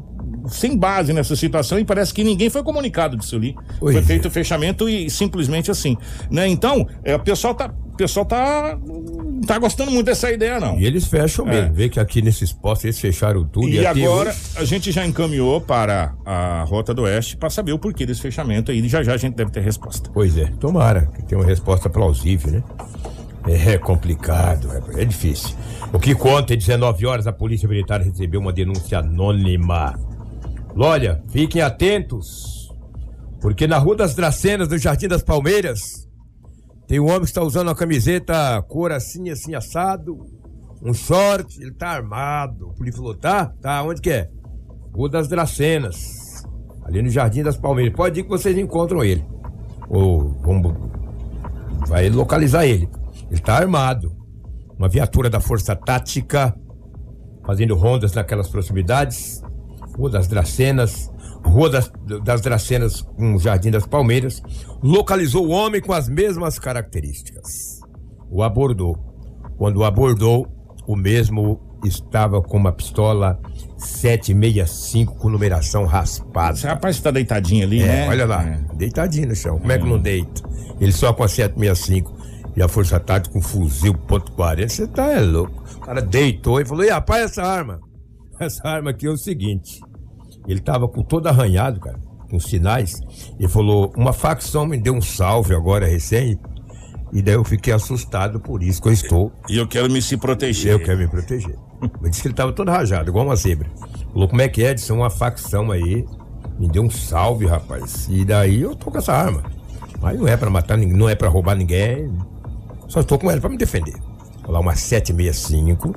[0.48, 3.54] sem base nessa situação e parece que ninguém foi comunicado disso ali.
[3.78, 5.96] Pois foi feito o fechamento e simplesmente assim,
[6.30, 6.48] né?
[6.48, 8.78] Então, é, o pessoal tá, o pessoal tá,
[9.46, 10.78] tá gostando muito dessa ideia não.
[10.78, 11.68] E eles fecham mesmo.
[11.68, 11.72] É.
[11.72, 13.68] Vê que aqui nesses postos eles fecharam tudo.
[13.68, 17.72] E até agora hoje- a gente já encaminhou para a Rota do Oeste para saber
[17.72, 18.86] o porquê desse fechamento aí.
[18.88, 20.10] Já já a gente deve ter resposta.
[20.14, 22.62] Pois é, tomara que tenha uma resposta plausível, né?
[23.46, 25.56] É complicado, é, é difícil.
[25.92, 29.94] O que conta é 19 horas a Polícia Militar recebeu uma denúncia anônima.
[30.76, 32.74] Olha, fiquem atentos,
[33.40, 36.08] porque na Rua das Dracenas, no Jardim das Palmeiras,
[36.88, 40.26] tem um homem que está usando uma camiseta cor assim, assim, assado,
[40.82, 42.68] um short, ele tá armado.
[42.68, 43.46] O polícia falou, tá?
[43.60, 44.28] Tá, onde que é?
[44.92, 46.44] Rua das Dracenas,
[46.84, 47.94] ali no Jardim das Palmeiras.
[47.94, 49.24] Pode ir que vocês encontram ele.
[49.88, 50.74] Ou vamos
[51.86, 52.88] vai localizar ele.
[53.30, 54.14] Ele tá armado.
[54.78, 56.54] Uma viatura da Força Tática
[57.44, 59.42] fazendo rondas naquelas proximidades.
[59.96, 61.10] Rua das Dracenas,
[61.44, 61.90] Rua das,
[62.22, 64.42] das Dracenas com o Jardim das Palmeiras.
[64.82, 67.80] Localizou o homem com as mesmas características.
[68.30, 68.96] O abordou.
[69.56, 70.46] Quando o abordou,
[70.86, 73.38] o mesmo estava com uma pistola
[73.78, 76.54] 765 com numeração raspada.
[76.58, 78.08] Esse rapaz está deitadinho ali, É, né?
[78.08, 78.60] olha lá, É.
[78.74, 79.58] deitadinho no chão.
[79.58, 80.42] Como é que não deita?
[80.80, 82.15] Ele só com a 765
[82.56, 84.68] e a Força Tática com fuzil ponto .40.
[84.68, 85.62] Você tá é louco.
[85.76, 87.80] O cara deitou e falou: E rapaz, essa arma?
[88.40, 89.80] Essa arma aqui é o seguinte.
[90.46, 91.98] Ele tava com todo arranhado, cara,
[92.30, 93.00] com sinais.
[93.38, 96.38] Ele falou: Uma facção me deu um salve agora recém.
[97.12, 99.32] E daí eu fiquei assustado por isso que eu estou.
[99.48, 100.72] E eu quero me se proteger.
[100.72, 101.56] Eu quero me proteger.
[102.00, 103.70] Mas disse que ele tava todo rajado, igual uma zebra.
[104.12, 104.74] Falou, como é que é?
[104.74, 106.04] Disse, uma facção aí.
[106.58, 108.08] Me deu um salve, rapaz.
[108.10, 109.42] E daí eu tô com essa arma.
[110.00, 112.10] Mas não é pra matar ninguém, não é pra roubar ninguém.
[112.88, 113.94] Só estou com ela pra me defender.
[114.46, 115.94] Lá, uma 765,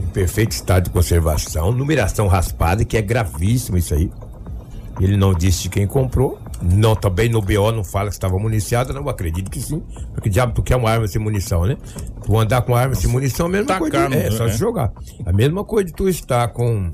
[0.00, 4.10] em perfeito estado de conservação, numeração raspada, que é gravíssimo isso aí.
[5.00, 6.38] Ele não disse de quem comprou.
[6.60, 9.80] Não, também no BO não fala que estava municiado, não acredito que sim.
[10.12, 11.76] Porque diabo tu quer uma arma sem munição, né?
[12.24, 14.08] Tu andar com arma sem munição é a mesma Tacar coisa.
[14.08, 14.50] no- é, só é.
[14.50, 14.92] se jogar.
[15.24, 16.90] A mesma coisa de tu estar com,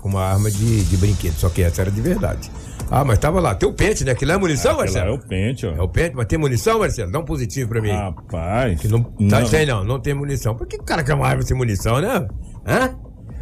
[0.00, 2.50] com uma arma de, de brinquedo, só que essa era de verdade.
[2.90, 3.54] Ah, mas tava lá.
[3.54, 4.12] Tem o pente, né?
[4.12, 5.14] Aquilo é munição, é Marcelo?
[5.14, 5.74] o pente, ó.
[5.74, 7.10] É o pente, mas tem munição, Marcelo?
[7.10, 7.90] Dá um positivo pra mim.
[7.90, 8.80] Rapaz.
[8.80, 10.54] Que não, tá, tem não, não tem munição.
[10.54, 12.28] Por que o cara quer uma arma sem munição, né?
[12.66, 12.96] Hã?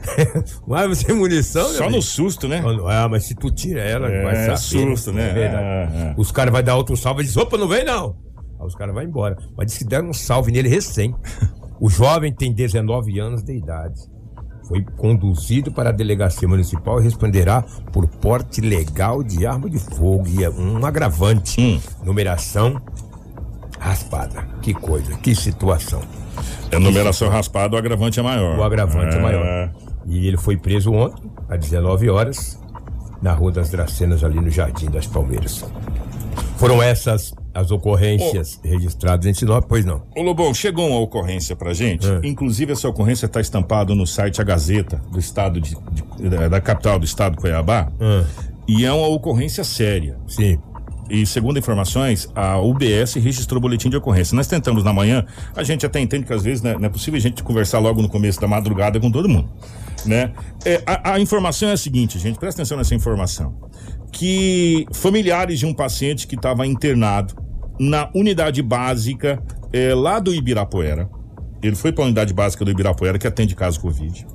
[0.67, 2.63] uma arma sem munição, Só no susto, né?
[2.89, 4.57] Ah, mas se tu tira ela, É, vai saber.
[4.59, 5.31] susto, né?
[5.31, 5.65] É verdade.
[5.65, 6.15] É, é.
[6.17, 8.17] Os caras vão dar outro salve e diz, opa, não vem não.
[8.61, 9.37] Aí os caras vão embora.
[9.57, 11.15] Mas diz que deram um salve nele recém.
[11.81, 14.01] O jovem tem 19 anos de idade.
[14.69, 20.27] Foi conduzido para a delegacia municipal e responderá por porte legal de arma de fogo
[20.27, 21.61] e é um agravante.
[21.61, 21.81] Hum.
[22.05, 22.81] Numeração
[23.79, 24.47] raspada.
[24.63, 26.01] Que coisa, que situação.
[26.71, 28.59] É numeração raspada, o agravante é maior.
[28.59, 29.23] O agravante é, É.
[29.23, 29.71] maior.
[30.07, 32.59] E ele foi preso ontem, às 19 horas,
[33.23, 35.65] na Rua das Dracenas, ali no Jardim das Palmeiras.
[36.57, 40.03] Foram essas as ocorrências registradas em Sinop, pois não.
[40.17, 42.07] Ô Lobão, chegou uma ocorrência pra gente.
[42.07, 42.21] É.
[42.25, 46.99] Inclusive, essa ocorrência está estampada no site A Gazeta do estado de, de- da- capital
[46.99, 47.89] do estado, Cuiabá.
[48.01, 48.25] Ah,
[48.67, 50.17] E é uma ocorrência séria.
[50.27, 50.59] sim.
[51.11, 54.35] e segundo informações, a UBS registrou o boletim de ocorrência.
[54.35, 57.19] Nós tentamos na manhã, a gente até entende que às vezes né, não é possível
[57.19, 59.51] a gente conversar logo no começo da madrugada com todo mundo,
[60.07, 60.33] né?
[60.65, 63.55] É, a, a informação é a seguinte, gente, presta atenção nessa informação,
[64.11, 67.35] que familiares de um paciente que estava internado
[67.79, 71.09] na unidade básica é, lá do Ibirapuera,
[71.63, 74.27] ele foi para a unidade básica do Ibirapuera que atende caso Covid.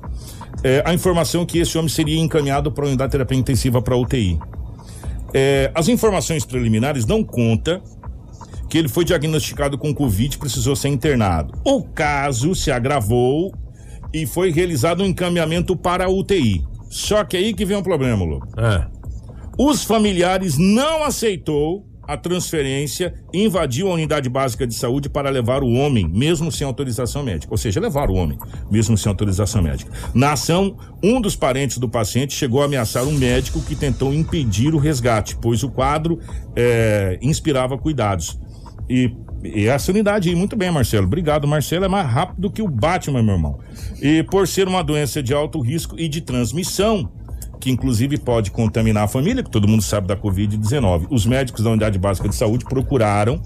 [0.62, 3.96] É, a informação que esse homem seria encaminhado para a unidade de terapia intensiva para
[3.96, 4.38] UTI.
[5.32, 7.80] É, as informações preliminares não conta
[8.68, 11.54] que ele foi diagnosticado com Covid e precisou ser internado.
[11.64, 13.52] O caso se agravou
[14.12, 16.64] e foi realizado um encaminhamento para a UTI.
[16.88, 18.40] Só que aí que vem um problema, Lu.
[18.56, 18.88] Ah,
[19.58, 25.70] Os familiares não aceitou a transferência invadiu a unidade básica de saúde para levar o
[25.70, 27.52] homem, mesmo sem autorização médica.
[27.52, 28.36] Ou seja, levar o homem,
[28.68, 29.92] mesmo sem autorização médica.
[30.12, 34.74] Na ação, um dos parentes do paciente chegou a ameaçar um médico que tentou impedir
[34.74, 36.18] o resgate, pois o quadro
[36.56, 38.36] eh, inspirava cuidados.
[38.88, 41.06] E, e essa unidade aí, muito bem, Marcelo.
[41.06, 41.84] Obrigado, Marcelo.
[41.84, 43.60] É mais rápido que o Batman, meu irmão.
[44.02, 47.08] E por ser uma doença de alto risco e de transmissão,
[47.60, 51.06] que inclusive pode contaminar a família, que todo mundo sabe da Covid-19.
[51.10, 53.40] Os médicos da unidade básica de saúde procuraram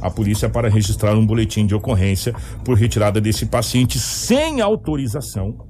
[0.00, 5.65] a polícia para registrar um boletim de ocorrência por retirada desse paciente sem autorização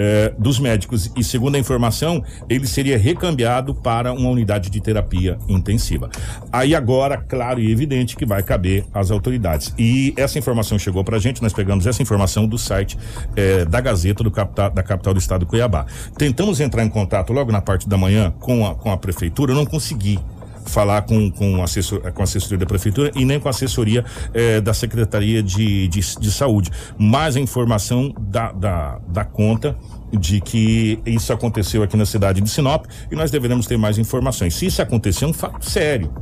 [0.00, 1.10] eh, dos médicos.
[1.16, 6.08] E segundo a informação, ele seria recambiado para uma unidade de terapia intensiva.
[6.52, 9.74] Aí agora, claro e evidente que vai caber às autoridades.
[9.76, 12.96] E essa informação chegou pra gente, nós pegamos essa informação do site
[13.34, 15.84] eh, da Gazeta do da capital do estado do Cuiabá.
[16.16, 19.66] Tentamos entrar em contato logo na parte da manhã com a, com a prefeitura, não
[19.66, 20.20] consegui
[20.68, 24.60] falar com, com, assessor, com a assessoria da prefeitura e nem com a assessoria eh,
[24.60, 26.70] da Secretaria de, de, de Saúde.
[26.98, 29.76] Mas a informação da, da, da conta
[30.12, 34.54] de que isso aconteceu aqui na cidade de Sinop e nós deveremos ter mais informações.
[34.54, 36.12] Se isso acontecer, é um fato sério.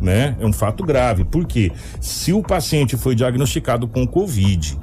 [0.00, 0.36] Né?
[0.38, 4.78] É um fato grave, porque se o paciente foi diagnosticado com Covid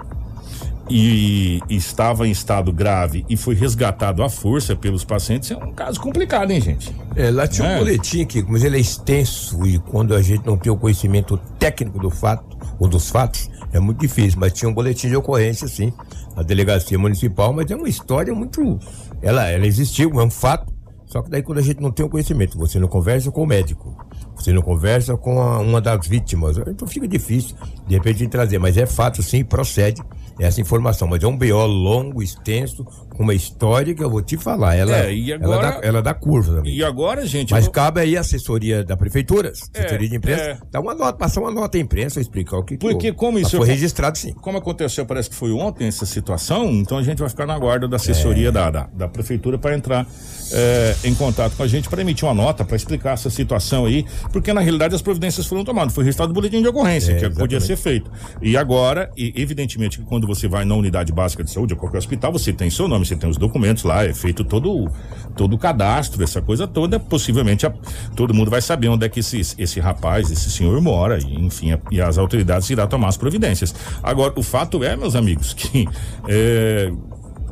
[0.89, 5.99] e estava em estado grave e foi resgatado à força pelos pacientes, é um caso
[5.99, 6.93] complicado, hein, gente?
[7.15, 7.75] é, lá tinha É.
[7.75, 11.37] um boletim aqui, mas ele é extenso e quando a gente não tem o conhecimento
[11.57, 14.39] técnico do fato ou dos fatos, é muito difícil.
[14.39, 15.93] Mas tinha um boletim de ocorrência, sim,
[16.35, 18.79] na delegacia municipal, mas é uma história muito.
[19.21, 20.73] Ela, ela existiu, é um fato.
[21.05, 23.45] Só que daí quando a gente não tem o conhecimento, você não conversa com o
[23.45, 23.95] médico,
[24.35, 27.55] você não conversa com a- uma das vítimas, então fica difícil
[27.87, 30.01] de repente de trazer, mas é fato sim, procede
[30.45, 32.83] essa informação, mas é um BO longo, extenso,
[33.15, 36.13] com uma história que eu vou te falar, ela, É, agora- ela, dá, ela dá
[36.13, 36.75] curva também.
[36.75, 40.41] E agora, gente, Mas eu- cabe aí a assessoria da prefeitura, assessoria É, de imprensa,
[40.43, 40.57] é.
[40.71, 43.17] dá uma nota, passar uma nota à imprensa, explicar o que que Porque houve.
[43.17, 44.33] como isso foi registrado sim.
[44.33, 47.87] como aconteceu, parece que foi ontem essa situação, então a gente vai ficar na guarda
[47.87, 48.51] da assessoria É.
[48.51, 50.07] da, da, da prefeitura para entrar
[50.55, 54.05] eh, em contato com a gente para emitir uma nota para explicar essa situação aí,
[54.31, 57.21] porque na realidade as providências foram tomadas, foi registrado o boletim de ocorrência, É, que
[57.29, 57.65] podia exatamente.
[57.65, 58.11] ser feito.
[58.41, 61.97] E agora, e, evidentemente que quando você vai na unidade básica de saúde, ou qualquer
[61.99, 64.89] hospital, você tem seu nome, você tem os documentos lá, é feito todo, o-
[65.35, 67.73] todo o cadastro, essa coisa toda, possivelmente a-
[68.15, 71.71] todo mundo vai saber onde é que esse, esse rapaz, esse senhor mora, e, enfim,
[71.73, 73.73] a- e as autoridades irão tomar as providências.
[74.01, 75.87] Agora, o fato é, meus amigos, que
[76.27, 76.91] é,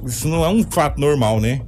[0.05, 1.61] isso não é um fato normal, né?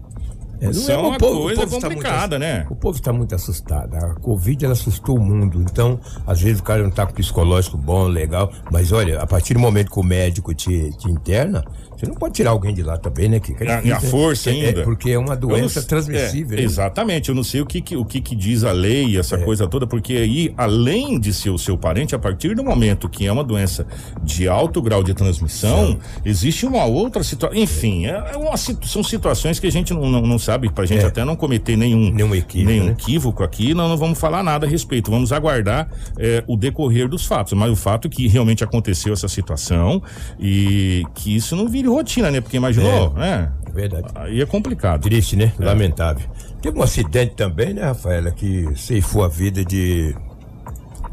[0.63, 2.67] É, não é, é uma povo- o coisa povo está complicada, muito, né?
[2.69, 3.95] O povo está muito assustado.
[3.95, 5.61] A Covid ela assustou o mundo.
[5.61, 8.51] Então, às vezes o cara não está com psicológico bom, legal.
[8.71, 11.63] Mas olha, a partir do momento que o médico te, te interna,
[12.05, 13.63] você não pode tirar alguém de lá também, né, Kika?
[13.63, 14.07] É E a- né?
[14.09, 14.81] força É, ainda.
[14.81, 16.57] É, porque é uma doença não- transmissível.
[16.57, 16.65] é, né?
[16.65, 19.39] exatamente, eu não sei o que, que- o que, que diz a lei, essa É.
[19.39, 23.25] coisa toda, porque aí, além de ser o seu parente, a partir do momento que
[23.25, 23.85] é uma doença
[24.23, 27.57] de alto grau de transmissão, existe uma outra situação.
[27.57, 31.03] Enfim, é, é uma são situações que a gente não, não, não sabe, pra gente
[31.03, 31.07] É.
[31.07, 32.91] até não cometer nenhum, Nenhum equívoco, nenhum né?
[32.91, 35.09] equívoco aqui, nós não vamos falar nada a respeito.
[35.11, 37.53] Vamos aguardar é, o decorrer dos fatos.
[37.53, 40.01] Mas o fato é que realmente aconteceu essa situação
[40.39, 42.41] e que isso não vire rotina, né?
[42.41, 43.51] Porque imaginou, né?
[43.65, 44.07] É verdade.
[44.15, 45.01] Aí é complicado.
[45.01, 45.53] Triste, né?
[45.59, 46.27] Lamentável.
[46.61, 50.15] Teve um acidente também, né, Rafaela, que ceifou a vida de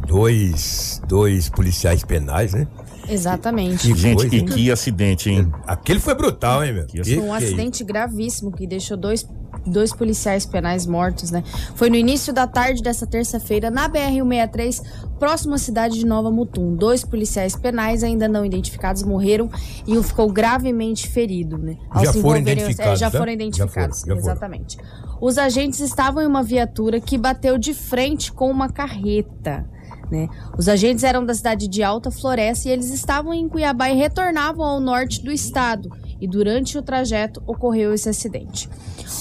[0.06, 2.66] dois, dois policiais penais, né?
[3.08, 3.92] Exatamente.
[3.92, 4.46] Que Gente, coisa, e hein?
[4.46, 5.52] que acidente, hein?
[5.66, 6.86] Aquele foi brutal, hein, meu?
[6.86, 9.28] Que Que Foi um que é acidente gravíssimo que deixou dois,
[9.66, 11.42] dois policiais penais mortos, né?
[11.74, 14.82] Foi no início da tarde dessa terça-feira, na BR-163,
[15.18, 16.74] próximo à cidade de Nova Mutum.
[16.74, 19.50] Dois policiais penais ainda não identificados morreram
[19.86, 21.76] e um ficou gravemente ferido, né?
[21.90, 23.10] Ao Já se foram envolverem- identificados, é, já né?
[23.18, 24.32] foram Já identificados, foram, já foram.
[24.34, 24.78] exatamente.
[25.20, 29.66] Os agentes estavam em uma viatura que bateu de frente com uma carreta.
[30.10, 30.28] Né?
[30.58, 34.64] Os agentes eram da cidade de Alta Floresta e eles estavam em Cuiabá e retornavam
[34.64, 35.88] ao norte do estado.
[36.20, 38.68] E durante o trajeto ocorreu esse acidente.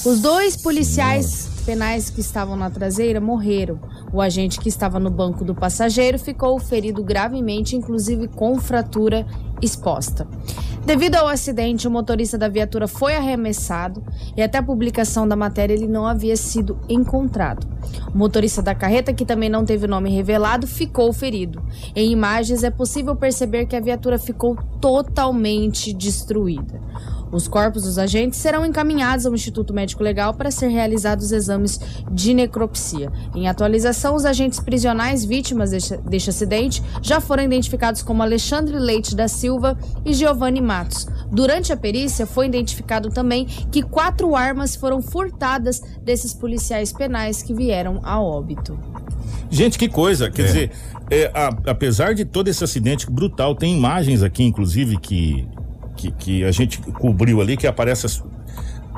[0.05, 3.79] Os dois policiais penais que estavam na traseira morreram.
[4.11, 9.25] O agente que estava no banco do passageiro ficou ferido gravemente, inclusive com fratura
[9.61, 10.27] exposta.
[10.85, 14.03] Devido ao acidente, o motorista da viatura foi arremessado
[14.35, 17.67] e até a publicação da matéria ele não havia sido encontrado.
[18.13, 21.61] O motorista da carreta, que também não teve nome revelado, ficou ferido.
[21.95, 26.81] Em imagens é possível perceber que a viatura ficou totalmente destruída.
[27.31, 31.79] Os corpos dos agentes serão encaminhados ao Instituto Médico Legal para ser realizados exames
[32.11, 33.11] de necropsia.
[33.35, 39.15] Em atualização, os agentes prisionais vítimas deste, deste acidente já foram identificados como Alexandre Leite
[39.15, 41.07] da Silva e Giovanni Matos.
[41.31, 47.53] Durante a perícia, foi identificado também que quatro armas foram furtadas desses policiais penais que
[47.53, 48.79] vieram a óbito.
[49.51, 50.29] Gente, que coisa.
[50.29, 50.71] Quer dizer,
[51.09, 55.47] é, a- apesar de todo esse acidente brutal, tem imagens aqui, inclusive, que,
[55.99, 58.05] que, que a gente cobriu ali, que aparece.
[58.05, 58.23] as-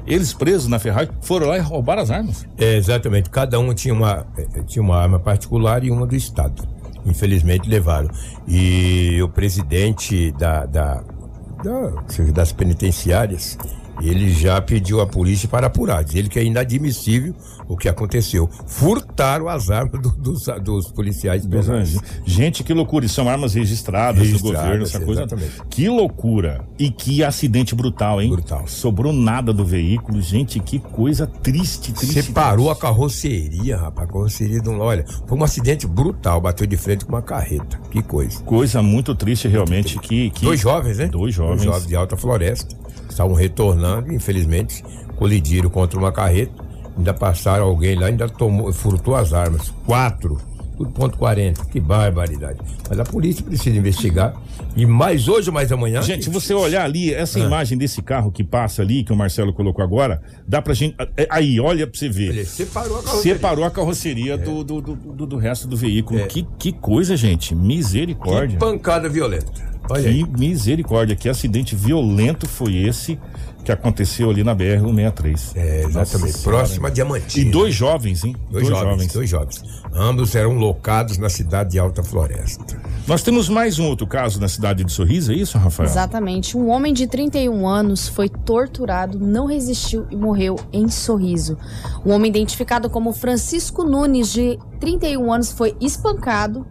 [0.06, 2.46] Eles presos na Ferrari foram lá e roubaram as armas.
[2.58, 3.30] É, exatamente.
[3.30, 6.68] Cada um tinha uma, eh, tinha uma arma particular e uma do Estado.
[7.06, 8.10] Infelizmente levaram.
[8.48, 11.04] E o presidente da, da,
[11.64, 13.58] da- das penitenciárias,
[14.02, 16.04] ele já pediu à polícia para apurar.
[16.04, 17.34] Diz ele que é inadmissível
[17.68, 18.50] o que aconteceu.
[18.66, 21.98] Furtaram as armas do- dos, dos policiais penais.
[22.26, 23.06] Gente, que loucura.
[23.06, 25.22] E são armas registradas, do Registradas, governo, essa coisa.
[25.22, 25.62] exatamente.
[25.70, 26.66] Que loucura.
[26.80, 28.30] E que acidente brutal, hein?
[28.30, 28.68] Brutal.
[28.68, 30.22] Sobrou nada do veículo.
[30.22, 32.22] Gente, que coisa triste, triste.
[32.24, 34.10] Separou a carroceria, rapaz.
[34.10, 34.80] A carroceria de um.
[34.80, 36.42] Olha, foi um acidente brutal.
[36.42, 37.80] Bateu de frente com uma carreta.
[37.90, 38.42] Que coisa.
[38.44, 40.00] Coisa muito triste, realmente.
[40.00, 40.44] Que, que...
[40.46, 41.08] Dois jovens, né?
[41.08, 41.58] Dois jovens.
[41.58, 42.76] Dois jovens de Alta Floresta.
[43.12, 44.84] Estavam retornando e, infelizmente,
[45.16, 46.54] colidiram contra uma carreta.
[46.98, 49.70] Ainda passaram alguém lá, ainda tomou, furtou as armas.
[49.86, 50.38] Quatro.
[50.78, 51.66] Tudo ponto 40.
[51.66, 52.60] Que barbaridade.
[52.90, 54.34] Mas a polícia precisa investigar.
[54.76, 56.02] E mais hoje ou mais amanhã.
[56.02, 57.44] Gente, se você olhar ali, essa Ah.
[57.44, 60.96] imagem desse carro que passa ali, que o Marcelo colocou agora, dá pra gente.
[61.16, 62.30] é, Aí, olha pra você ver.
[62.30, 63.34] Ele separou a carroceria.
[63.36, 66.20] Separou a carroceria do, do, do, do- do resto do veículo.
[66.20, 66.24] É.
[66.26, 67.54] Que, que coisa, gente.
[67.54, 68.58] Misericórdia.
[68.58, 69.71] Que pancada violenta.
[69.92, 70.24] Olha aí.
[70.24, 71.16] Que misericórdia.
[71.16, 73.20] Que acidente violento foi esse
[73.64, 75.52] que aconteceu ali na BR-163.
[75.56, 76.34] É, exatamente.
[76.34, 77.48] Nossa Próxima a Diamantina.
[77.48, 78.36] E dois jovens, hein?
[78.50, 79.64] Dois, jovens, dois jovens.
[79.94, 82.80] Ambos eram locados na cidade de Alta Floresta.
[83.08, 85.90] Nós temos mais um outro caso na cidade de Sorriso, é isso, Rafael?
[85.90, 86.58] Exatamente.
[86.58, 91.58] Um homem de 31 anos foi torturado, não resistiu e morreu em Sorriso.
[92.06, 96.66] Um homem identificado como Francisco Nunes, de 31 anos, foi espancado,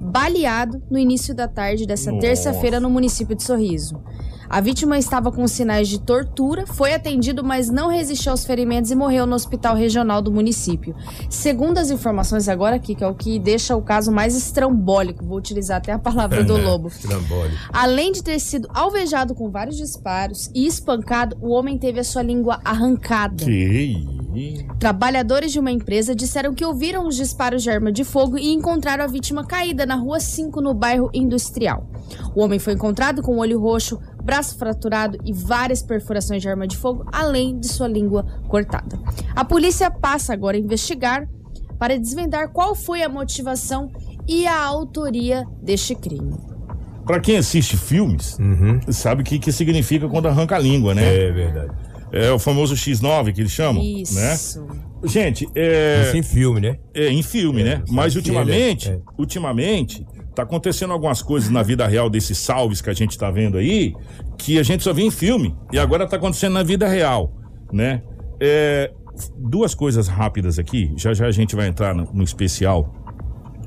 [0.00, 4.00] baleado no início da tarde dessa terça-feira no município de Sorriso.
[4.48, 8.94] A vítima estava com sinais de tortura, foi atendido, mas não resistiu aos ferimentos e
[8.94, 10.94] morreu no hospital regional do município.
[11.28, 15.38] Segundo as informações agora aqui, que é o que deixa o caso mais estrambólico, vou
[15.38, 16.90] utilizar até a palavra do lobo.
[16.90, 17.56] Trambólico.
[17.72, 22.22] Além de ter sido alvejado com vários disparos e espancado, o homem teve a sua
[22.22, 23.44] língua arrancada.
[23.44, 24.25] Que.
[24.78, 29.04] Trabalhadores de uma empresa disseram que ouviram os disparos de arma de fogo e encontraram
[29.04, 31.88] a vítima caída na rua 5, no bairro Industrial.
[32.34, 36.76] O homem foi encontrado com olho roxo, braço fraturado e várias perfurações de arma de
[36.76, 38.98] fogo, além de sua língua cortada.
[39.34, 41.28] A polícia passa agora a investigar
[41.78, 43.90] para desvendar qual foi a motivação
[44.26, 46.34] e a autoria deste crime.
[47.04, 48.36] Pra quem assiste filmes,
[48.90, 51.28] sabe o que, que significa quando arranca a língua, né?
[51.28, 51.72] É verdade.
[52.12, 54.34] É o famoso X9 que eles chamam, né?
[54.34, 54.66] Isso.
[55.04, 56.78] Gente, é, Isso em filme, né?
[56.94, 57.82] é em filme, né?
[57.88, 59.00] Mas ultimamente, é- é.
[59.18, 63.58] ultimamente, tá acontecendo algumas coisas na vida real desses salves que a gente tá vendo
[63.58, 63.94] aí,
[64.38, 65.54] que a gente só vê em filme.
[65.72, 67.32] E agora tá acontecendo na vida real,
[67.72, 68.02] né?
[68.40, 68.90] É,
[69.36, 72.94] duas coisas rápidas aqui, já já a gente vai entrar no, no especial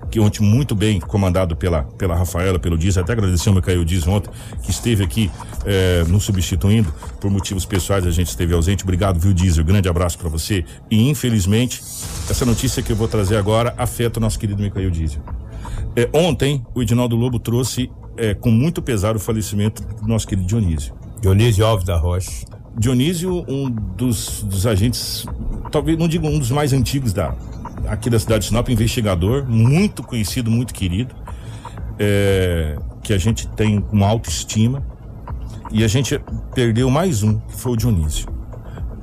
[0.10, 4.08] que ontem muito bem comandado pela, pela Rafaela, pelo Dias, até agradecer o Micael Dias
[4.08, 4.30] ontem,
[4.64, 5.32] que esteve aqui
[5.66, 10.18] eh, nos substituindo, por motivos pessoais a gente esteve ausente, obrigado viu Diesel, grande abraço
[10.18, 11.82] para você, e infelizmente,
[12.30, 15.22] essa notícia que eu vou trazer agora afeta o nosso querido Micael Diesel.
[15.96, 20.48] Eh, ontem, o Edinaldo Lobo trouxe eh, com muito pesar o falecimento do nosso querido
[20.48, 20.94] Dionísio.
[21.22, 22.59] Dionísio Alves da Rocha.
[22.80, 25.26] Dionísio, um dos, dos agentes,
[25.70, 27.36] talvez não digo um dos mais antigos da,
[27.86, 31.14] aqui da cidade de Sinop, investigador, muito conhecido, muito querido,
[32.00, 34.82] é, que a gente tem uma autoestima.
[35.72, 36.20] E a gente
[36.56, 38.28] perdeu mais um, que foi o Dionísio.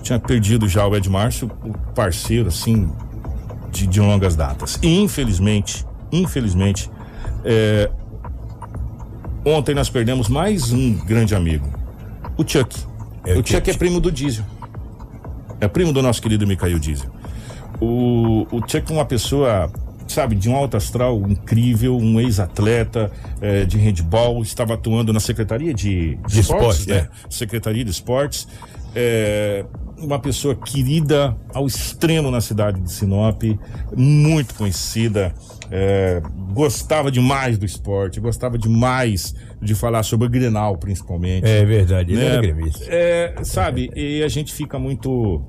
[0.03, 2.91] Tinha perdido já o Ed Márcio, o parceiro, assim,
[3.71, 4.79] de, de longas datas.
[4.83, 6.91] E infelizmente, infelizmente,
[7.45, 7.91] é,
[9.45, 11.69] ontem nós perdemos mais um grande amigo,
[12.39, 12.96] o Chuck.
[13.27, 13.69] É, o Chuck.
[13.69, 14.45] é primo do Diesel.
[15.61, 17.11] É primo do nosso querido Micael Diesel.
[17.81, 19.71] O, o Chuck é uma pessoa,
[20.07, 23.11] sabe, de um alto astral incrível, um ex-atleta
[23.41, 26.97] eh, de handball, estava atuando na Secretaria de, De Esportes, né?
[26.97, 27.09] é.
[27.29, 28.47] Secretaria de Esportes.
[28.95, 29.65] é,
[29.99, 33.43] uma pessoa querida ao extremo na cidade de Sinop,
[33.97, 35.35] muito conhecida,
[35.71, 41.47] é, gostava demais do esporte, gostava demais de falar sobre o Grenal, principalmente.
[41.47, 42.27] É verdade, ele né?
[42.29, 42.85] era gremista.
[42.89, 45.43] É, sabe, e a gente fica muito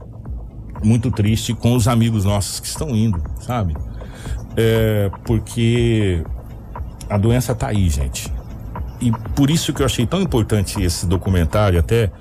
[0.83, 3.75] muito triste com os amigos nossos que estão indo, sabe?
[4.55, 6.23] É, porque
[7.09, 8.31] a doença tá aí, gente.
[9.01, 12.11] E por isso que eu achei tão importante esse documentário, até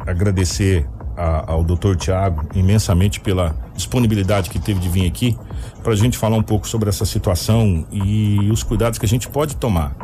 [0.00, 1.94] agradecer a- ao Dr.
[1.96, 5.36] Tiago imensamente pela disponibilidade que teve de vir aqui
[5.82, 9.28] para a gente falar um pouco sobre essa situação e os cuidados que a gente
[9.28, 9.94] pode tomar.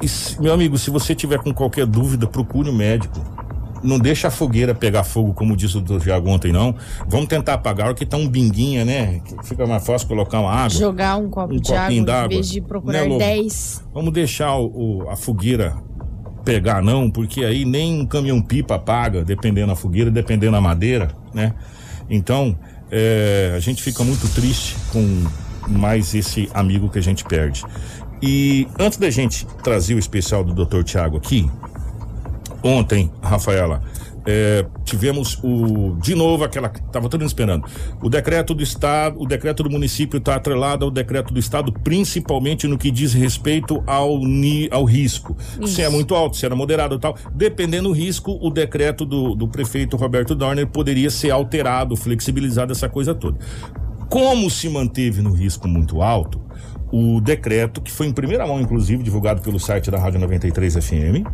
[0.00, 3.20] E se- meu amigo, se você tiver com qualquer dúvida, procure um médico.
[3.84, 6.74] Não deixa a fogueira pegar fogo, como disse o Tiago ontem, não.
[7.08, 9.20] Vamos tentar apagar, porque tá um binguinha, né?
[9.42, 10.70] Fica mais fácil colocar uma água.
[10.78, 13.18] Jogar um copo Um de água em vez de procurar Né, Lobo?
[13.18, 13.84] 10.
[13.92, 15.74] Vamos deixar o, o- a fogueira
[16.44, 21.52] pegar, não, porque aí nem um caminhão-pipa apaga, dependendo da fogueira, dependendo da madeira, né?
[22.10, 22.56] Então,
[22.92, 25.24] é, a gente fica muito triste com
[25.66, 27.64] mais esse amigo que a gente perde.
[28.20, 30.82] E antes da gente trazer o especial do Dr.
[30.84, 31.50] Tiago aqui,
[32.62, 33.82] ontem, Rafaela,
[34.26, 37.66] é, tivemos o de novo aquela tava todo mundo esperando.
[38.02, 42.66] O decreto do estado o decreto do município está atrelado ao decreto do estado principalmente
[42.66, 45.36] no que diz respeito ao ni, ao risco.
[45.66, 49.48] Se é muito alto se era moderado tal dependendo do risco o decreto do, do
[49.48, 53.38] prefeito Roberto Dorner poderia ser alterado flexibilizado essa coisa toda.
[54.08, 56.41] Como se manteve no risco muito alto,
[56.92, 61.26] o decreto, que foi em primeira mão, inclusive, divulgado pelo site da Rádio 93 FM,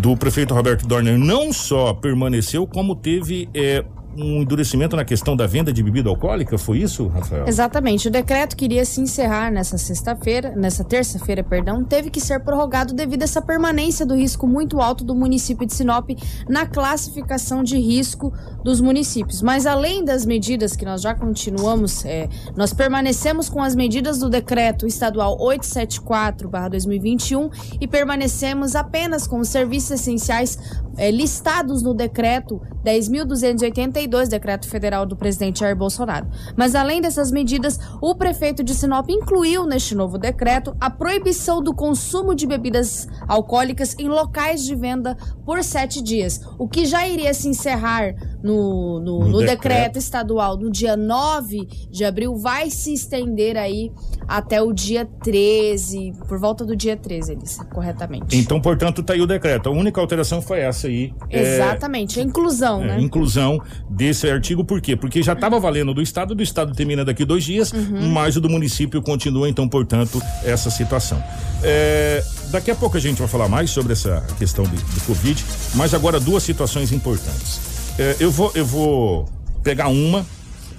[0.00, 3.84] do prefeito Roberto Dorner, não só permaneceu, como teve é,
[4.18, 7.46] um endurecimento na questão da venda de bebida alcoólica, foi isso, Rafael?
[7.46, 8.08] Exatamente.
[8.08, 12.92] O decreto que iria se encerrar nessa sexta-feira, nessa terça-feira, perdão, teve que ser prorrogado
[12.92, 16.10] devido a essa permanência do risco muito alto do município de Sinop
[16.48, 18.32] na classificação de risco
[18.64, 19.40] dos municípios.
[19.40, 24.28] Mas além das medidas que nós já continuamos, é, nós permanecemos com as medidas do
[24.28, 27.50] decreto estadual 874/2021
[27.80, 30.58] e permanecemos apenas com os serviços essenciais
[30.98, 36.26] é, listados no decreto 10.282, decreto federal do presidente Jair Bolsonaro.
[36.56, 41.74] Mas além dessas medidas, o prefeito de Sinop incluiu neste novo decreto a proibição do
[41.74, 47.32] consumo de bebidas alcoólicas em locais de venda por sete dias, o que já iria
[47.34, 49.58] se encerrar no, no, No no decreto.
[49.58, 53.90] decreto estadual no dia 9 de abril, vai se estender aí
[54.26, 58.36] até o dia 13, por volta do dia 13, Elisa, corretamente.
[58.36, 59.68] Então, portanto, tá aí o decreto.
[59.68, 61.12] A única alteração foi essa aí.
[61.30, 63.00] é, Exatamente, a inclusão, é, né?
[63.00, 63.60] inclusão
[63.98, 64.94] desse artigo, por quê?
[64.96, 68.08] Porque já estava valendo do Estado, do Estado termina daqui dois dias, Uhum.
[68.10, 71.22] mas o do município continua, então, portanto, essa situação.
[71.62, 75.44] É, daqui a pouco a gente vai falar mais sobre essa questão de, de Covid,
[75.74, 77.60] mas agora duas situações importantes.
[77.98, 79.28] É, eu, vou, eu vou
[79.64, 80.24] pegar uma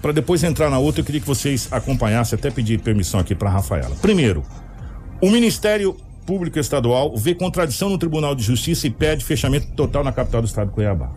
[0.02, 1.02] para depois entrar na outra.
[1.02, 3.96] Eu queria que vocês acompanhassem, até pedir permissão aqui para Rafaela.
[4.02, 4.44] Primeiro,
[5.22, 10.12] o Ministério Público Estadual vê contradição no Tribunal de Justiça e pede fechamento total na
[10.14, 11.10] capital do estado de Cuiabá.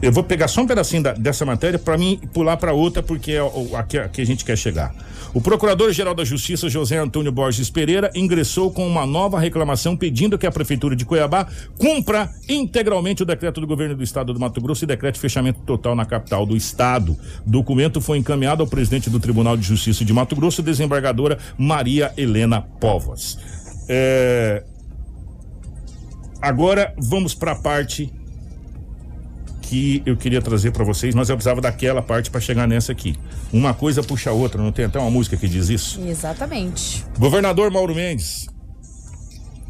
[0.00, 3.32] Eu vou pegar só um pedacinho da- dessa matéria para mim pular para outra, porque
[3.32, 4.94] é o- a que, a que a gente quer chegar.
[5.34, 10.46] O Procurador-Geral da Justiça, José Antônio Borges Pereira, ingressou com uma nova reclamação pedindo que
[10.46, 14.84] a Prefeitura de Cuiabá cumpra integralmente o decreto do governo do estado do Mato Grosso
[14.84, 17.16] e decrete fechamento total na capital do estado.
[17.46, 22.12] O documento foi encaminhado ao presidente do Tribunal de Justiça de Mato Grosso, desembargadora Maria
[22.16, 23.36] Helena Povas.
[23.88, 24.62] É,
[26.40, 28.12] Agora vamos para a parte
[29.68, 33.14] que eu queria trazer para vocês, mas eu precisava daquela parte para chegar nessa aqui.
[33.52, 36.00] Uma coisa puxa a outra, não tem até uma música que diz isso?
[36.00, 37.04] Exatamente.
[37.18, 38.46] Governador Mauro Mendes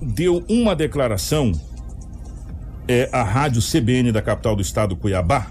[0.01, 1.51] deu uma declaração
[2.87, 5.49] é, à rádio CBN da capital do estado, Cuiabá,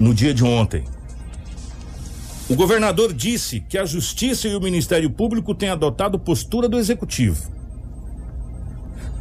[0.00, 0.82] no dia de ontem.
[2.50, 7.48] O governador disse que a Justiça e o Ministério Público têm adotado postura do Executivo.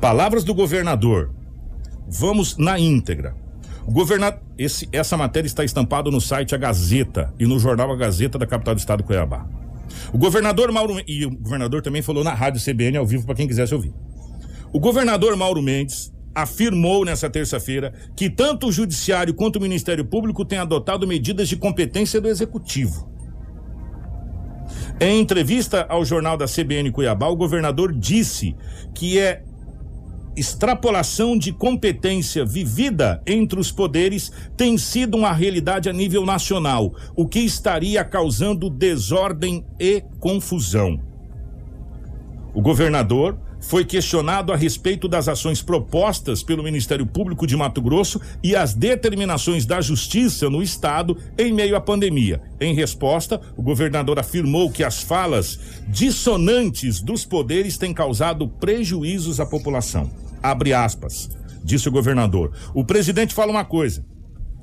[0.02, 1.32] Palavras do governador.
[2.08, 3.36] Vamos na íntegra.
[3.86, 7.96] O governador, esse, essa matéria está estampada no site A Gazeta e no jornal A
[7.96, 9.46] Gazeta da capital do estado do Cuiabá.
[10.14, 13.48] O governador Mauro e o governador também falou na rádio CBN ao vivo para quem
[13.48, 13.94] quisesse ouvir.
[14.72, 20.44] O governador Mauro Mendes afirmou nessa terça-feira que tanto o judiciário quanto o Ministério Público
[20.44, 23.12] têm adotado medidas de competência do executivo.
[25.00, 28.56] Em entrevista ao jornal da CBN Cuiabá, o governador disse
[28.94, 29.44] que é
[30.36, 37.28] extrapolação de competência vivida entre os poderes tem sido uma realidade a nível nacional, o
[37.28, 41.00] que estaria causando desordem e confusão.
[42.54, 48.20] O governador foi questionado a respeito das ações propostas pelo Ministério Público de Mato Grosso
[48.44, 52.42] e as determinações da Justiça no Estado em meio à pandemia.
[52.60, 59.46] Em resposta, o governador afirmou que as falas dissonantes dos poderes têm causado prejuízos à
[59.46, 60.12] população.
[60.42, 61.30] Abre aspas,
[61.64, 62.52] disse o governador.
[62.74, 64.06] O presidente fala uma coisa,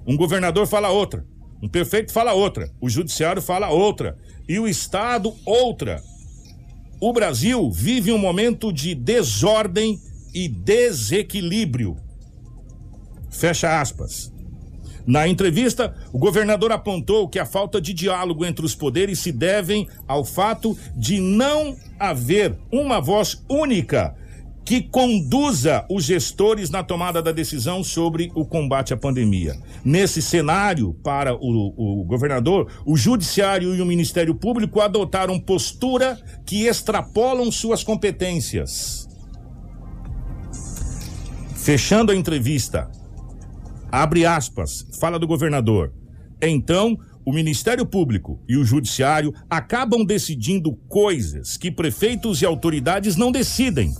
[0.06, 1.24] um governador fala outra,
[1.62, 4.16] um prefeito fala outra, o judiciário fala outra
[4.48, 6.02] e o Estado outra.
[7.00, 9.98] O Brasil vive um momento de desordem
[10.34, 11.96] e desequilíbrio.
[13.30, 14.30] Fecha aspas.
[15.06, 19.88] Na entrevista, o governador apontou que a falta de diálogo entre os poderes se devem
[20.06, 24.14] ao fato de não haver uma voz única
[24.70, 29.56] que conduza os gestores na tomada da decisão sobre o combate à pandemia.
[29.84, 36.16] Nesse cenário, para o, o, governador, o Judiciário e o Ministério Público adotaram postura
[36.46, 39.08] que extrapolam suas competências.
[41.56, 42.88] Fechando a entrevista,
[43.90, 45.92] abre aspas, fala do governador.
[46.40, 46.96] Então,
[47.26, 53.92] o Ministério Público e o Judiciário acabam decidindo coisas que prefeitos e autoridades não decidem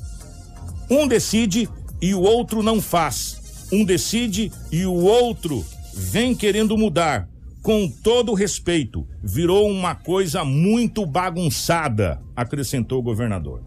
[0.91, 1.69] um decide
[2.03, 3.69] e o outro não faz.
[3.73, 5.65] Um decide e o outro
[5.95, 7.29] vem querendo mudar.
[7.63, 13.63] Com todo respeito, virou uma coisa muito bagunçada, acrescentou o governador.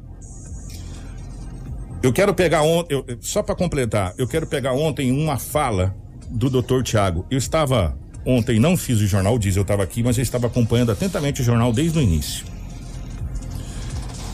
[2.01, 5.95] Eu quero pegar ontem, só para completar, eu quero pegar ontem uma fala
[6.27, 7.25] do doutor Tiago.
[7.29, 7.95] Eu estava
[8.25, 11.43] ontem, não fiz o jornal, diz eu estava aqui, mas eu estava acompanhando atentamente o
[11.45, 12.45] jornal desde o início.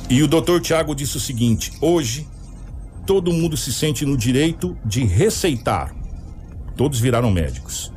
[0.10, 2.26] E o doutor Tiago disse o seguinte: hoje
[3.10, 5.95] todo mundo se sente no direito de receitar.
[6.78, 7.91] Todos viraram médicos.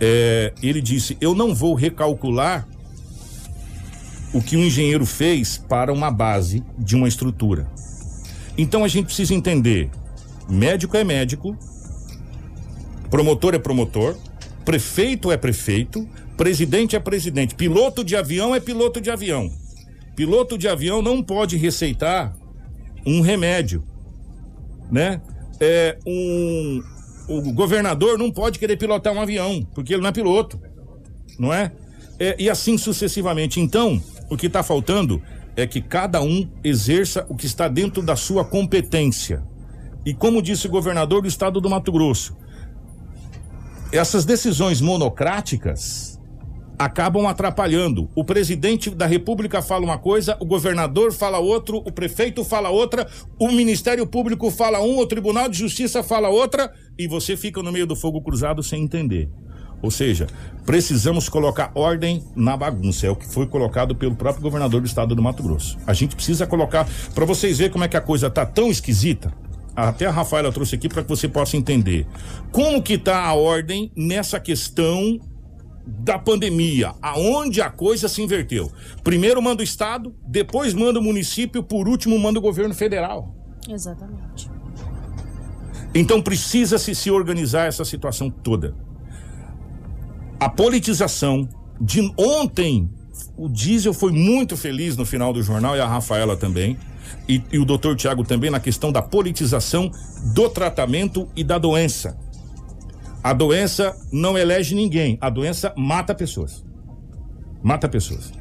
[0.00, 2.66] É, ele disse: Eu não vou recalcular
[4.34, 7.70] o que um engenheiro fez para uma base de uma estrutura.
[8.58, 9.90] Então a gente precisa entender:
[10.48, 11.56] médico é médico,
[13.08, 14.16] promotor é promotor,
[14.64, 16.04] prefeito é prefeito,
[16.36, 19.48] presidente é presidente, piloto de avião é piloto de avião.
[20.16, 22.36] Piloto de avião não pode receitar
[23.06, 23.84] um remédio
[24.90, 25.20] né?
[25.60, 26.82] É, um,
[27.28, 30.60] o governador não pode querer pilotar um avião, porque ele não é piloto,
[31.38, 31.72] não é?
[32.18, 33.60] é e assim sucessivamente.
[33.60, 35.22] Então, o que está faltando
[35.56, 39.42] é que cada um exerça o que está dentro da sua competência.
[40.04, 42.36] E como disse o governador do estado do Mato Grosso,
[43.90, 46.15] essas decisões monocráticas
[46.78, 48.08] acabam atrapalhando.
[48.14, 53.06] O presidente da República fala uma coisa, o governador fala outro, o prefeito fala outra,
[53.38, 57.72] o Ministério Público fala um, o Tribunal de Justiça fala outra e você fica no
[57.72, 59.28] meio do fogo cruzado sem entender.
[59.82, 60.26] Ou seja,
[60.64, 63.06] precisamos colocar ordem na bagunça.
[63.06, 65.78] É o que foi colocado pelo próprio governador do estado do Mato Grosso.
[65.86, 69.32] A gente precisa colocar, para vocês verem como é que a coisa tá tão esquisita.
[69.74, 72.06] Até a Rafaela trouxe aqui para que você possa entender.
[72.50, 75.20] Como que tá a ordem nessa questão
[75.86, 78.72] da pandemia, aonde a coisa se inverteu.
[79.04, 83.34] Primeiro manda o Estado, depois manda o município, por último manda o governo federal.
[83.68, 84.50] Exatamente.
[85.94, 88.74] Então precisa-se se organizar essa situação toda.
[90.38, 91.48] A politização
[91.80, 92.90] de ontem,
[93.36, 96.76] o Diesel foi muito feliz no final do jornal e a Rafaela também.
[97.28, 99.90] E, e o doutor Tiago também na questão da politização
[100.34, 102.18] do tratamento e da doença.
[103.26, 106.64] A doença não elege ninguém, a doença mata pessoas.
[107.60, 108.32] Mata pessoas.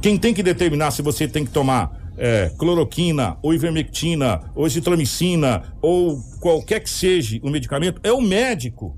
[0.00, 5.74] Quem tem que determinar se você tem que tomar é, cloroquina, ou ivermectina, ou ezitromicina,
[5.82, 8.94] ou qualquer que seja o medicamento, é o médico.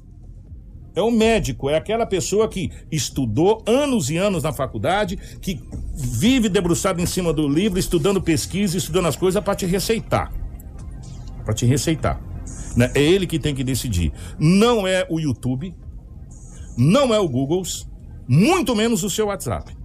[0.94, 5.58] É o médico, é aquela pessoa que estudou anos e anos na faculdade, que
[5.94, 10.30] vive debruçado em cima do livro, estudando pesquisa, estudando as coisas para te receitar.
[11.46, 12.28] Para te receitar.
[12.78, 12.92] Né?
[12.94, 14.12] É ele que tem que decidir.
[14.38, 15.74] Não é o YouTube,
[16.76, 17.64] não é o Google,
[18.28, 19.76] muito menos o seu WhatsApp.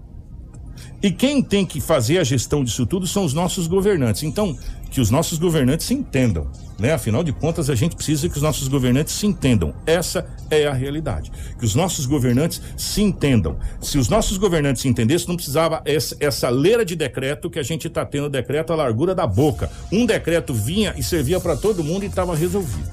[1.02, 4.22] E quem tem que fazer a gestão disso tudo são os nossos governantes.
[4.22, 4.56] Então,
[4.94, 6.46] que os nossos governantes se entendam,
[6.78, 6.94] né?
[6.94, 9.74] Afinal de contas, a gente precisa que os nossos governantes se entendam.
[9.88, 11.32] Essa é a realidade.
[11.58, 13.58] Que os nossos governantes se entendam.
[13.82, 17.64] Se os nossos governantes se entendessem, não precisava essa, essa leira de decreto que a
[17.64, 19.68] gente está tendo, decreto à largura da boca.
[19.92, 22.88] Um decreto vinha e servia para todo mundo e estava resolvido.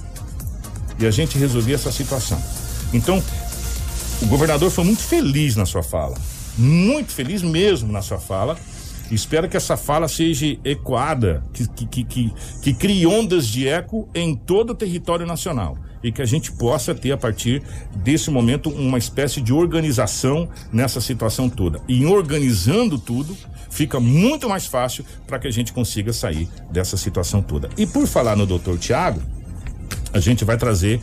[0.98, 2.42] E a gente resolvia essa situação.
[2.94, 3.22] Então,
[4.22, 6.16] o governador foi muito feliz na sua fala
[6.61, 8.57] muito feliz mesmo na sua fala.
[9.11, 12.33] Espero que essa fala seja ecoada, que, que, que,
[12.63, 16.95] que, crie ondas de eco em todo o território nacional e que a gente possa
[16.95, 17.63] ter, a partir
[17.97, 21.81] desse momento, uma espécie de organização nessa situação toda.
[21.89, 23.37] E organizando tudo,
[23.69, 27.69] fica muito mais fácil para que a gente consiga sair dessa situação toda.
[27.77, 29.21] E por falar no doutor Tiago,
[30.13, 31.01] a gente vai trazer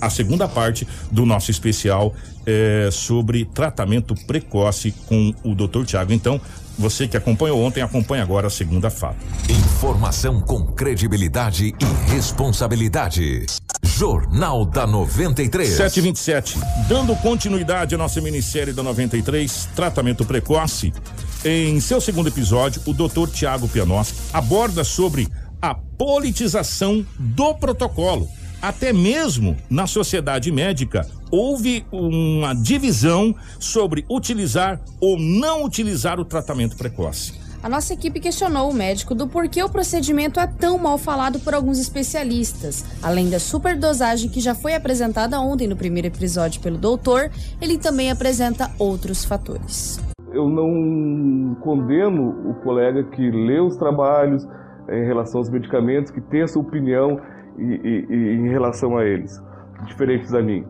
[0.00, 2.14] a segunda parte do nosso especial
[2.46, 5.84] é, sobre tratamento precoce com o Dr.
[5.84, 6.12] Tiago.
[6.12, 6.40] Então,
[6.78, 9.16] você que acompanhou ontem, acompanha agora a segunda fala.
[9.48, 13.46] Informação com credibilidade e responsabilidade.
[13.82, 15.68] Jornal da 93.
[15.68, 16.58] 727.
[16.88, 20.92] Dando continuidade à nossa minissérie da 93, Tratamento Precoce.
[21.44, 23.28] Em seu segundo episódio, o Dr.
[23.32, 25.28] Tiago Pianoschi aborda sobre
[25.60, 28.28] a politização do protocolo
[28.64, 36.76] até mesmo na sociedade médica, houve uma divisão sobre utilizar ou não utilizar o tratamento
[36.76, 37.42] precoce.
[37.60, 41.54] A nossa equipe questionou o médico do porquê o procedimento é tão mal falado por
[41.54, 42.84] alguns especialistas.
[43.02, 47.30] Além da superdosagem que já foi apresentada ontem no primeiro episódio pelo doutor,
[47.60, 49.98] ele também apresenta outros fatores.
[50.32, 54.46] Eu não condeno o colega que lê os trabalhos
[54.88, 57.18] em relação aos medicamentos, que tem a sua opinião
[57.58, 59.42] e, e, e em relação a eles,
[59.86, 60.64] diferentes da mim.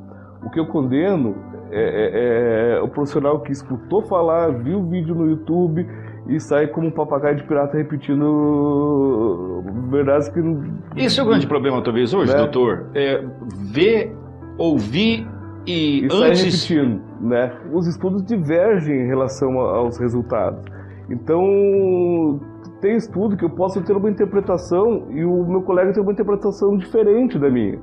[0.44, 1.34] O que eu condeno
[1.70, 5.86] é, é, é, o profissional que escutou falar, viu o vídeo no YouTube
[6.28, 10.62] e sai como um papagaio de pirata repetindo verdades que não.
[10.96, 12.38] Esse é o grande problema, talvez, hoje, né?
[12.38, 12.86] doutor.
[12.94, 13.24] É
[13.72, 14.14] ver,
[14.56, 15.26] ouvir
[15.66, 16.18] e, e antes...
[16.18, 17.02] sai repetindo.
[17.20, 17.52] Né?
[17.72, 20.62] Os estudos divergem em relação aos resultados.
[21.10, 22.40] Então,
[22.80, 26.76] tem estudo que eu posso ter uma interpretação e o meu colega tem uma interpretação
[26.76, 27.78] diferente da minha.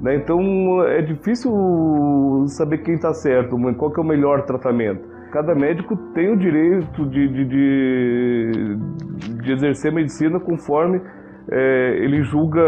[0.00, 0.16] Né?
[0.16, 5.16] Então é difícil saber quem está certo, qual é o melhor tratamento.
[5.32, 8.78] Cada médico tem o direito de, de, de,
[9.42, 11.00] de exercer medicina conforme
[11.50, 12.62] é, ele julga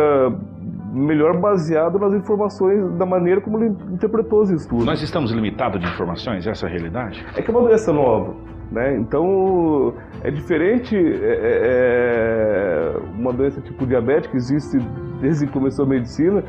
[0.93, 4.85] melhor baseado nas informações, da maneira como ele interpretou os estudos.
[4.85, 7.25] Nós estamos limitados de informações, essa é a realidade?
[7.37, 8.35] É que é uma doença nova.
[8.71, 8.97] Né?
[8.99, 14.79] Então é diferente é, é, é, uma doença tipo diabetes que existe
[15.23, 16.45] desde que começou a medicina,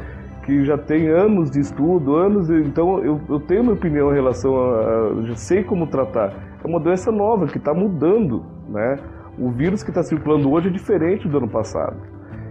[0.49, 4.55] que já tem anos de estudo, anos, então eu, eu tenho minha opinião em relação
[4.57, 6.33] a, já sei como tratar.
[6.63, 8.97] É uma doença nova que está mudando, né?
[9.37, 11.97] O vírus que está circulando hoje é diferente do ano passado.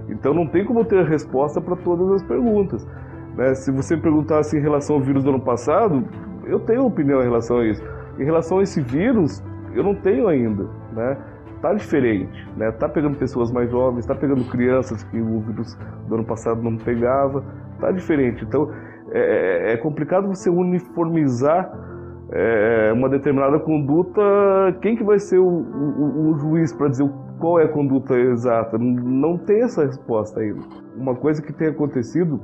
[0.09, 2.87] Então não tem como ter resposta para todas as perguntas.
[3.37, 3.53] Né?
[3.55, 6.05] Se você perguntasse em relação ao vírus do ano passado,
[6.47, 7.83] eu tenho opinião em relação a isso.
[8.17, 9.43] Em relação a esse vírus,
[9.75, 11.17] eu não tenho ainda, né?
[11.61, 12.71] Tá diferente, né?
[12.71, 15.77] Tá pegando pessoas mais jovens, tá pegando crianças que o vírus
[16.07, 17.45] do ano passado não pegava,
[17.81, 18.45] tá diferente.
[18.45, 18.71] Então
[19.11, 21.73] é, é, é complicado você uniformizar
[22.31, 24.21] é, uma determinada conduta.
[24.83, 27.09] Quem que vai ser o, o, o juiz para dizer
[27.39, 28.77] qual é a conduta exata?
[28.79, 30.61] Não tem essa resposta ainda.
[30.97, 32.41] Uma coisa que tem acontecido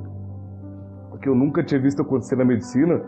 [1.25, 3.01] que eu nunca tinha visto acontecer na medicina,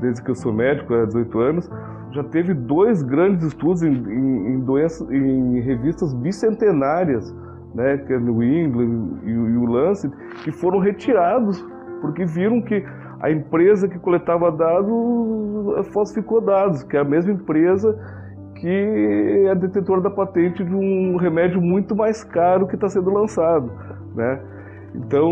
[0.00, 1.70] desde que eu sou médico há 18 anos,
[2.12, 7.34] já teve dois grandes estudos em, em, em, em revistas bicentenárias,
[7.76, 10.12] né, que é New England e, o Lancet,
[10.42, 11.62] que foram retirados
[12.00, 12.82] porque viram que
[13.20, 17.98] a empresa que coletava dados falsificou dados, que é a mesma empresa
[18.54, 23.70] que é detentora da patente de um remédio muito mais caro que está sendo lançado,
[24.14, 24.40] né?
[24.94, 25.28] Então,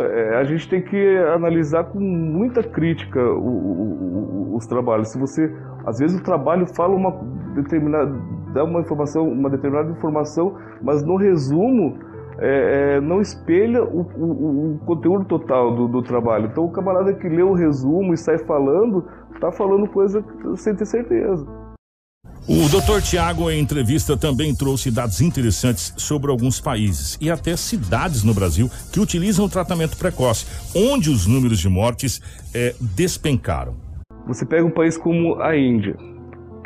[0.00, 5.08] é, a gente tem que analisar com muita crítica o, o, o, os trabalhos.
[5.08, 5.50] Se você,
[5.86, 7.10] às vezes o trabalho fala uma
[7.54, 8.14] determinada,
[8.56, 11.98] dá uma informação, uma determinada informação, mas no resumo
[12.38, 16.48] é, é, não espelha o, o conteúdo total do, do, trabalho.
[16.50, 20.24] Então, o camarada que lê o resumo e sai falando, está falando coisa
[20.56, 21.46] sem ter certeza.
[22.48, 23.02] O Dr.
[23.02, 28.70] Tiago, em entrevista, também trouxe dados interessantes sobre alguns países e até cidades no Brasil
[28.92, 32.20] que utilizam o tratamento precoce, onde os números de mortes
[32.54, 33.74] é, despencaram.
[34.26, 35.96] Você pega um país como a Índia,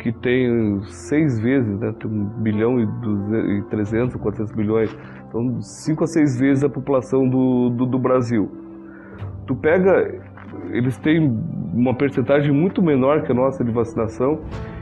[0.01, 4.89] que tem seis vezes, né, tem um bilhão e, trezentos, quatrocentos bilhões,
[5.27, 8.51] então cinco a seis vezes a população do, do, do Brasil.
[9.45, 10.19] Tu pega,
[10.71, 11.19] eles têm
[11.71, 14.41] uma percentagem muito menor que a nossa de vacinação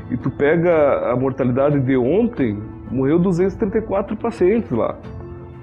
[0.10, 2.58] e tu pega a mortalidade de ontem,
[2.90, 4.98] morreu 234 pacientes lá.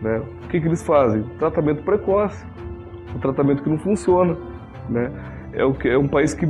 [0.03, 0.21] Né?
[0.45, 1.23] O que, que eles fazem?
[1.39, 2.45] Tratamento precoce,
[3.15, 4.37] um tratamento que não funciona.
[4.87, 5.11] Né?
[5.55, 6.47] É, o que, é um país que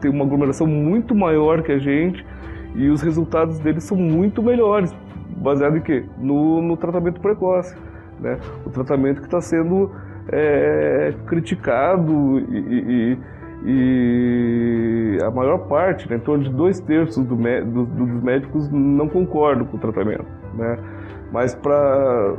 [0.00, 2.26] tem uma aglomeração muito maior que a gente
[2.74, 4.94] e os resultados deles são muito melhores,
[5.36, 6.04] baseado em quê?
[6.18, 7.76] No, no tratamento precoce.
[8.20, 8.38] Né?
[8.64, 9.90] O tratamento que está sendo
[10.30, 13.18] é, criticado e, e
[13.64, 19.08] e a maior parte, né, em torno de dois terços do, do, dos médicos não
[19.08, 20.26] concordam com o tratamento.
[20.54, 20.78] Né?
[21.32, 22.36] Mas para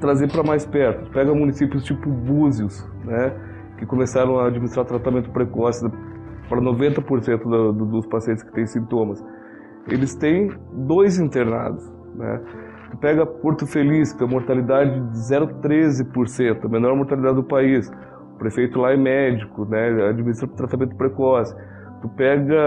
[0.00, 3.32] trazer para mais perto, pega municípios tipo Búzios, né,
[3.78, 5.88] que começaram a administrar tratamento precoce
[6.48, 9.24] para 90% do, do, dos pacientes que têm sintomas.
[9.88, 12.40] Eles têm dois internados, né?
[12.90, 17.90] Tu pega Porto Feliz, que é mortalidade de 0,13%, a menor mortalidade do país.
[18.34, 20.08] O prefeito lá é médico, né?
[20.08, 21.56] Administra tratamento precoce.
[22.02, 22.60] Tu pega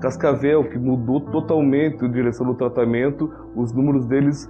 [0.00, 4.48] Cascavel, que mudou totalmente a direção do tratamento, os números deles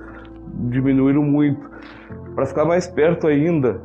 [0.69, 1.71] diminuíram muito.
[2.35, 3.81] Para ficar mais perto ainda,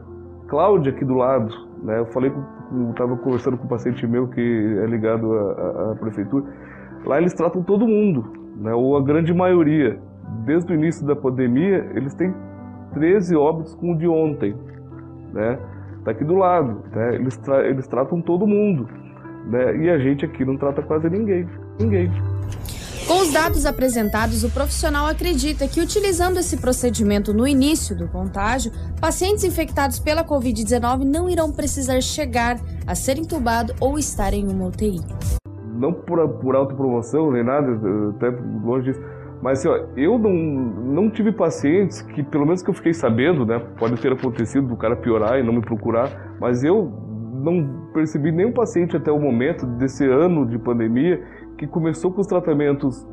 [0.47, 1.99] Cláudia aqui do lado, né?
[1.99, 2.31] Eu falei,
[2.91, 4.41] estava conversando com um paciente meu que
[4.81, 6.45] é ligado à, à, prefeitura.
[7.07, 8.73] Lá eles tratam todo mundo, né?
[8.73, 9.97] Ou a grande maioria.
[10.45, 12.33] Desde o início da pandemia, eles têm
[12.93, 14.53] 13 óbitos com o de ontem,
[15.33, 15.57] né?
[16.03, 17.15] Tá aqui do lado, né?
[17.15, 18.89] Eles, tra eles tratam todo mundo,
[19.45, 19.77] né?
[19.77, 21.47] E a gente aqui não trata quase ninguém,
[21.79, 22.11] ninguém.
[23.07, 28.69] Com os dados apresentados, o profissional acredita que, utilizando esse procedimento no início do contágio,
[28.99, 34.65] pacientes infectados pela Covid-19 não irão precisar chegar a ser entubado ou estar em uma
[34.65, 34.99] UTI.
[35.77, 37.79] Não por, por autopromoção nem nada,
[38.15, 38.29] até
[38.63, 39.01] longe disso,
[39.41, 43.45] mas assim, ó, eu não, não tive pacientes que, pelo menos que eu fiquei sabendo,
[43.45, 46.91] né, pode ter acontecido do cara piorar e não me procurar, mas eu
[47.33, 51.23] não percebi nenhum paciente até o momento desse ano de pandemia
[51.57, 53.07] que começou com os tratamentos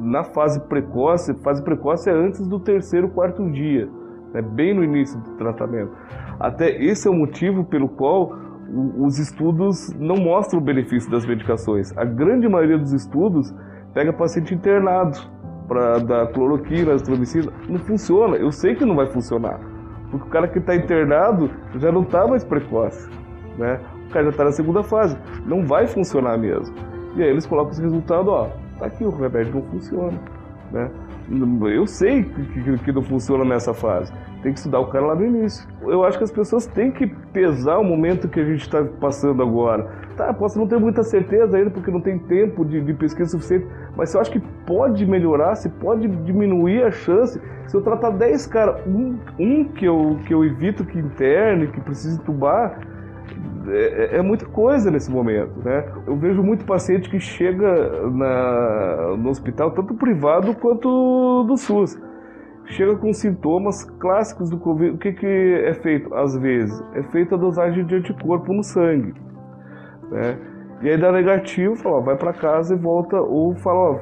[0.00, 3.88] na fase precoce, fase precoce é antes do terceiro, quarto dia,
[4.34, 5.92] né, bem no início do tratamento.
[6.40, 8.36] Até esse é o motivo pelo qual
[8.72, 11.96] os estudos não mostram o benefício das medicações.
[11.96, 13.54] A grande maioria dos estudos
[13.92, 15.18] pega paciente internado
[15.68, 17.52] para dar cloroquina, azitromicina.
[17.68, 18.36] Não funciona.
[18.36, 19.60] Eu sei que não vai funcionar.
[20.10, 23.08] Porque o cara que está internado já não está mais precoce.
[23.58, 23.78] Né?
[24.08, 25.16] O cara já está na segunda fase.
[25.46, 26.74] Não vai funcionar mesmo.
[27.16, 28.48] E aí eles colocam esse resultado, ó,
[28.78, 30.18] tá aqui, o remédio não funciona,
[30.70, 30.90] né?
[31.70, 34.12] Eu sei que, que, não funciona nessa fase.
[34.42, 35.66] Tem que estudar o cara lá no início.
[35.82, 39.42] Eu acho que as pessoas têm que pesar o momento que a gente está passando
[39.42, 39.90] agora.
[40.16, 43.66] Tá, posso não ter muita certeza ainda porque não tem tempo de, de pesquisa suficiente,
[43.96, 47.40] mas eu acho que pode melhorar, se pode diminuir a chance.
[47.66, 51.80] Se eu tratar 10 caras, um, um que, eu, que eu evito que interne, que
[51.80, 52.78] precise entubar,
[53.68, 55.84] é, é, é, muita coisa nesse momento, né?
[56.06, 62.00] Eu vejo muito paciente que chega na, no hospital, tanto privado quanto do SUS,
[62.66, 64.94] chega com sintomas clássicos do Covid.
[64.94, 66.14] O que, que é feito?
[66.14, 69.14] Às vezes, é feita a dosagem de anticorpo no sangue,
[70.10, 70.38] né?
[70.82, 73.98] E aí dá negativo, fala, ó, vai para casa e volta, ou fala, ó,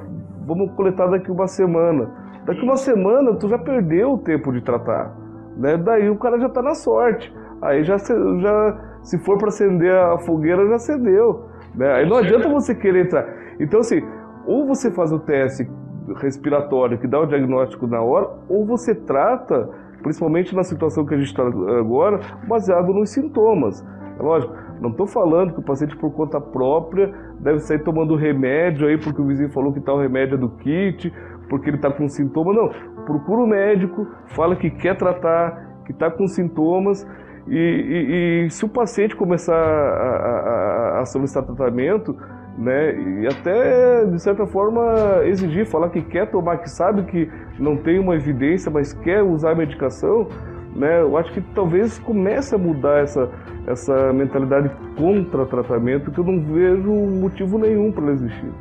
[0.47, 2.11] vamos coletar daqui uma semana.
[2.47, 5.15] Daqui uma semana tu já perdeu o tempo de tratar,
[5.57, 5.77] né?
[5.77, 7.35] Daí o cara já tá na sorte.
[7.61, 11.47] Aí já, já se for para acender a fogueira, já acendeu.
[11.75, 11.93] Né?
[11.93, 13.27] Aí não adianta você querer entrar.
[13.59, 14.03] Então, assim,
[14.47, 15.69] ou você faz o teste
[16.17, 19.69] respiratório que dá o diagnóstico na hora, ou você trata,
[20.03, 23.87] principalmente na situação que a gente está agora, baseado nos sintomas.
[24.19, 28.89] É lógico, não estou falando que o paciente por conta própria deve sair tomando remédio
[28.89, 31.13] aí porque o vizinho falou que tal tá remédio é do kit,
[31.49, 32.53] porque ele está com sintoma.
[32.53, 32.71] Não,
[33.05, 37.07] procura o médico, fala que quer tratar, que está com sintomas
[37.51, 42.17] e, e, e se o paciente começar a, a, a, solicitar tratamento,
[42.57, 44.81] né, e até de certa forma
[45.25, 47.29] exigir, falar que quer tomar, que sabe que
[47.59, 50.29] não tem uma evidência, mas quer usar a medicação,
[50.77, 53.29] né, eu acho que talvez comece a mudar essa,
[53.67, 58.53] essa mentalidade contra tratamento, que eu não vejo motivo nenhum para existir.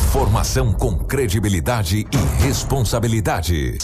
[0.00, 3.78] Informação com credibilidade e responsabilidade.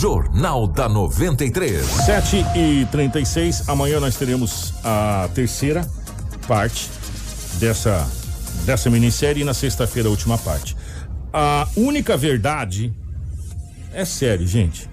[0.00, 1.84] Jornal da 93.
[1.84, 5.84] 7 e 36 Amanhã nós teremos a terceira
[6.46, 6.88] parte
[7.58, 8.08] dessa,
[8.64, 10.76] dessa minissérie e na sexta-feira a última parte.
[11.32, 12.94] A única verdade.
[13.92, 14.88] É sério, gente.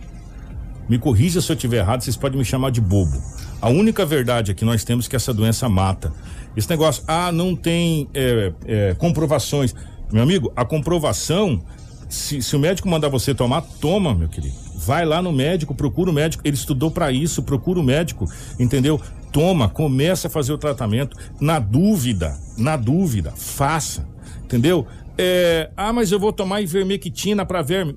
[0.89, 3.21] Me corrija se eu estiver errado, vocês podem me chamar de bobo.
[3.61, 6.11] A única verdade é que nós temos que essa doença mata.
[6.57, 9.75] Esse negócio, ah, não tem é, é, comprovações.
[10.11, 11.63] Meu amigo, a comprovação,
[12.09, 14.64] se, se o médico mandar você tomar, toma, meu querido.
[14.85, 16.43] Vai lá no médico, procura o médico.
[16.45, 18.25] Ele estudou para isso, procura o médico,
[18.59, 19.01] entendeu?
[19.31, 21.17] Toma, começa a fazer o tratamento.
[21.39, 24.07] Na dúvida, na dúvida, faça,
[24.43, 24.85] entendeu?
[25.17, 27.95] É, ah, mas eu vou tomar ivermectina para verme.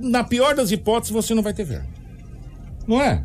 [0.00, 1.88] Na pior das hipóteses, você não vai ter verme.
[2.86, 3.24] Não é?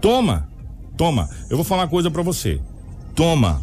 [0.00, 0.48] Toma,
[0.96, 1.28] toma.
[1.50, 2.60] Eu vou falar uma coisa para você.
[3.14, 3.62] Toma,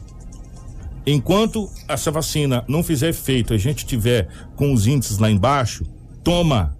[1.09, 5.85] Enquanto essa vacina não fizer efeito, a gente tiver com os índices lá embaixo,
[6.21, 6.76] toma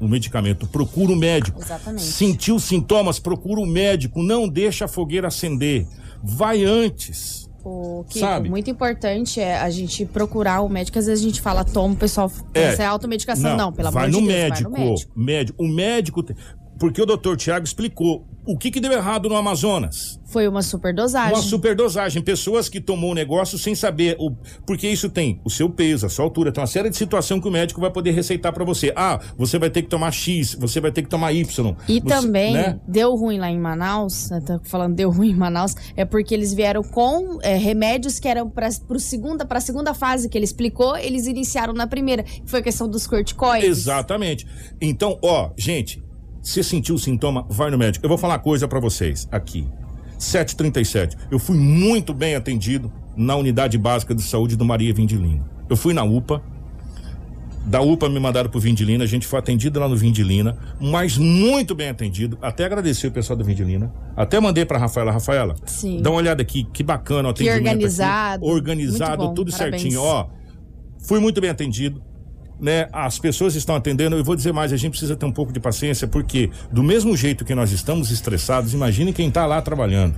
[0.00, 1.60] o medicamento, procura o médico.
[1.60, 2.04] Exatamente.
[2.04, 5.86] Sentiu sintomas, procura o médico, não deixa a fogueira acender.
[6.22, 7.48] Vai antes.
[7.62, 8.48] O que Sabe?
[8.48, 10.98] muito importante é a gente procurar o médico.
[10.98, 13.50] Às vezes a gente fala, toma, o pessoal é, essa é automedicação.
[13.50, 15.20] Não, não pelo vai amor de Deus, médico, vai no médico.
[15.20, 15.62] médico.
[15.62, 16.24] O médico.
[16.78, 20.18] Porque o doutor Tiago explicou O que, que deu errado no Amazonas?
[20.24, 21.34] Foi uma superdosagem.
[21.34, 22.22] Uma superdosagem.
[22.22, 24.16] Pessoas que tomou o negócio sem saber.
[24.18, 24.30] O,
[24.64, 27.48] porque isso tem o seu peso, a sua altura, tem uma série de situação que
[27.48, 28.92] o médico vai poder receitar para você.
[28.94, 31.76] Ah, você vai ter que tomar X, você vai ter que tomar Y.
[31.88, 32.80] E você, também né?
[32.86, 36.82] deu ruim lá em Manaus, tô falando deu ruim em Manaus, é porque eles vieram
[36.82, 41.72] com é, remédios que eram para segunda, a segunda fase que ele explicou, eles iniciaram
[41.72, 43.68] na primeira, que foi a questão dos corticoides.
[43.68, 44.46] Exatamente.
[44.80, 46.02] Então, ó, gente,
[46.42, 48.04] se sentiu o sintoma, vai no médico.
[48.04, 49.66] Eu vou falar uma coisa para vocês aqui.
[50.18, 51.16] 737.
[51.30, 55.44] Eu fui muito bem atendido na unidade básica de saúde do Maria Vindilina.
[55.68, 56.42] Eu fui na UPA.
[57.66, 61.74] Da UPA me mandaram pro Vindilina, a gente foi atendido lá no Vindilina, mas muito
[61.74, 62.38] bem atendido.
[62.40, 63.92] Até agradecer o pessoal do Vindilina.
[64.16, 65.54] Até mandei pra Rafaela, Rafaela.
[65.66, 66.00] Sim.
[66.00, 67.66] Dá uma olhada aqui, que bacana o Que atendimento.
[67.66, 67.74] aqui.
[67.76, 68.44] organizado.
[68.46, 69.82] Organizado, Muito bom, tudo parabéns.
[69.82, 70.02] certinho.
[70.02, 70.26] Ó,
[71.06, 72.02] fui muito bem atendido.
[72.60, 75.50] Né, as pessoas estão atendendo, eu vou dizer mais, a gente precisa ter um pouco
[75.50, 80.14] de paciência, porque do mesmo jeito que nós estamos estressados, imagine quem está lá trabalhando.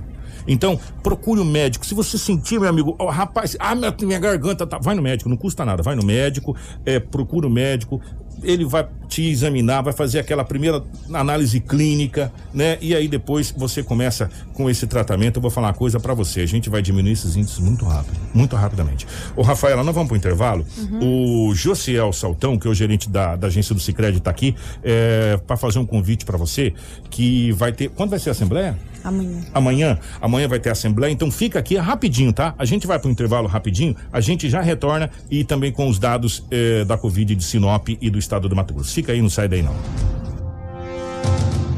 [0.47, 1.85] Então, procure o médico.
[1.85, 4.77] Se você sentir, meu amigo, ó, rapaz, ah, minha, minha garganta tá.
[4.77, 5.81] Vai no médico, não custa nada.
[5.81, 8.01] Vai no médico, é, procura o médico,
[8.43, 10.83] ele vai te examinar, vai fazer aquela primeira
[11.13, 12.77] análise clínica, né?
[12.81, 15.37] E aí depois você começa com esse tratamento.
[15.37, 16.41] Eu vou falar uma coisa para você.
[16.41, 19.05] A gente vai diminuir esses índices muito rápido, muito rapidamente.
[19.35, 20.65] Ô, Rafaela, nós vamos pro intervalo.
[21.01, 25.37] O Josiel Saltão, que é o gerente da, da agência do Cicred, tá aqui, é,
[25.45, 26.73] para fazer um convite para você
[27.09, 27.89] que vai ter.
[27.89, 28.77] Quando vai ser a assembleia?
[29.03, 29.41] Amanhã.
[29.53, 32.55] Amanhã, amanhã vai ter assembleia, então fica aqui rapidinho, tá?
[32.57, 35.99] A gente vai para o intervalo rapidinho, a gente já retorna e também com os
[35.99, 38.93] dados eh, da Covid de Sinop e do estado do Mato Grosso.
[38.93, 39.75] Fica aí, não sai daí não.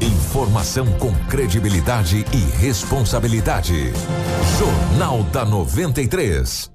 [0.00, 3.92] Informação com credibilidade e responsabilidade.
[4.58, 6.70] Jornal da 93.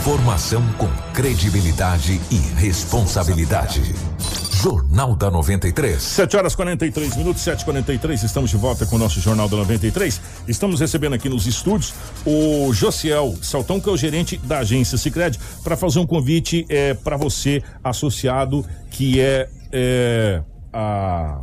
[0.00, 3.94] Informação com credibilidade e responsabilidade.
[4.64, 6.02] Jornal da 93.
[6.02, 10.18] 7 horas 43 minutos, 7h43, estamos de volta com o nosso Jornal da 93.
[10.48, 11.92] Estamos recebendo aqui nos estúdios
[12.24, 16.94] o Josiel Saltão, que é o gerente da agência Cicred, para fazer um convite é,
[16.94, 20.42] para você, associado, que é, é,
[20.72, 21.42] a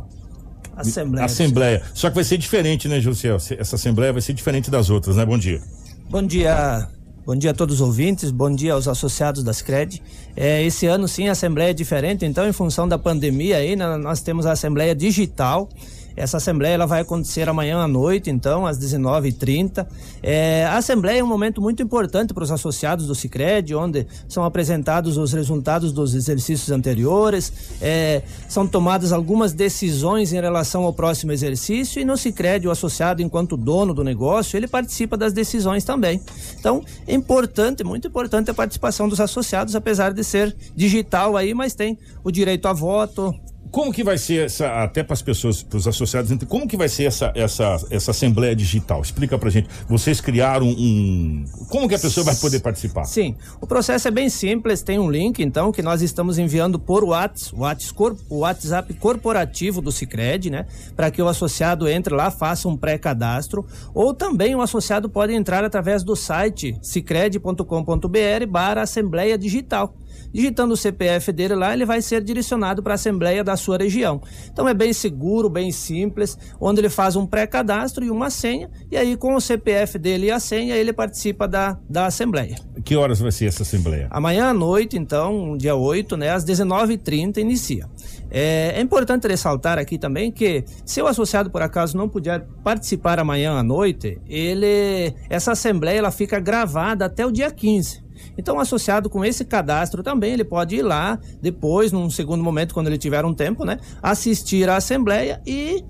[0.74, 1.24] Assembleia.
[1.24, 1.82] Assembleia.
[1.94, 3.36] Só que vai ser diferente, né, Josiel?
[3.36, 5.24] Essa Assembleia vai ser diferente das outras, né?
[5.24, 5.62] Bom dia.
[6.10, 6.88] Bom dia.
[7.24, 10.02] Bom dia a todos os ouvintes, bom dia aos associados das CRED.
[10.34, 13.96] É, esse ano sim a Assembleia é diferente, então em função da pandemia aí, né,
[13.96, 15.68] nós temos a Assembleia Digital.
[16.16, 19.86] Essa Assembleia ela vai acontecer amanhã à noite, então, às 19h30.
[20.22, 24.44] É, a Assembleia é um momento muito importante para os associados do Cicred, onde são
[24.44, 31.32] apresentados os resultados dos exercícios anteriores, é, são tomadas algumas decisões em relação ao próximo
[31.32, 36.20] exercício e no Cicred, o associado, enquanto dono do negócio, ele participa das decisões também.
[36.58, 41.74] Então, é importante, muito importante a participação dos associados, apesar de ser digital aí, mas
[41.74, 43.34] tem o direito a voto,
[43.72, 46.90] Como que vai ser essa, até para as pessoas, para os associados, como que vai
[46.90, 49.00] ser essa, essa, essa assembleia digital?
[49.00, 49.66] Explica pra gente.
[49.88, 51.46] Vocês criaram um.
[51.70, 53.04] Como que a pessoa vai poder participar?
[53.04, 57.02] Sim, o processo é bem simples, tem um link então que nós estamos enviando por
[57.02, 60.66] WhatsApp, o WhatsApp corporativo do Cicred, né?
[60.94, 65.64] Para que o associado entre lá, faça um pré-cadastro, ou também o associado pode entrar
[65.64, 69.94] através do site cicred.com.br barra Assembleia Digital.
[70.32, 74.20] Digitando o CPF dele lá, ele vai ser direcionado para a Assembleia da sua região.
[74.50, 78.96] Então é bem seguro, bem simples, onde ele faz um pré-cadastro e uma senha, e
[78.96, 82.56] aí com o CPF dele e a senha, ele participa da, da Assembleia.
[82.84, 84.08] Que horas vai ser essa assembleia?
[84.10, 87.86] Amanhã à noite, então, dia 8, né, às 19h30 inicia.
[88.34, 93.18] É, é importante ressaltar aqui também que se o associado por acaso não puder participar
[93.18, 98.01] amanhã à noite, ele essa assembleia ela fica gravada até o dia 15.
[98.36, 102.74] Então, o associado com esse cadastro também, ele pode ir lá depois, num segundo momento,
[102.74, 105.84] quando ele tiver um tempo, né, assistir à assembleia e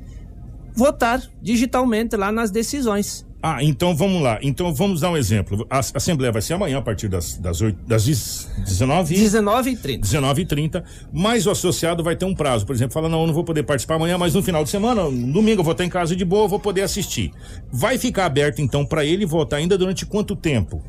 [0.74, 3.26] votar digitalmente lá nas decisões.
[3.44, 4.38] Ah, então vamos lá.
[4.40, 5.66] Então vamos dar um exemplo.
[5.68, 10.00] A assembleia vai ser amanhã a partir das, das, 8, das 19 19h30.
[10.00, 12.64] 19h30, mas o associado vai ter um prazo.
[12.64, 15.10] Por exemplo, fala, não, eu não vou poder participar amanhã, mas no final de semana,
[15.10, 17.32] no domingo, eu vou estar em casa de boa, eu vou poder assistir.
[17.72, 20.80] Vai ficar aberto, então, para ele votar ainda durante quanto tempo?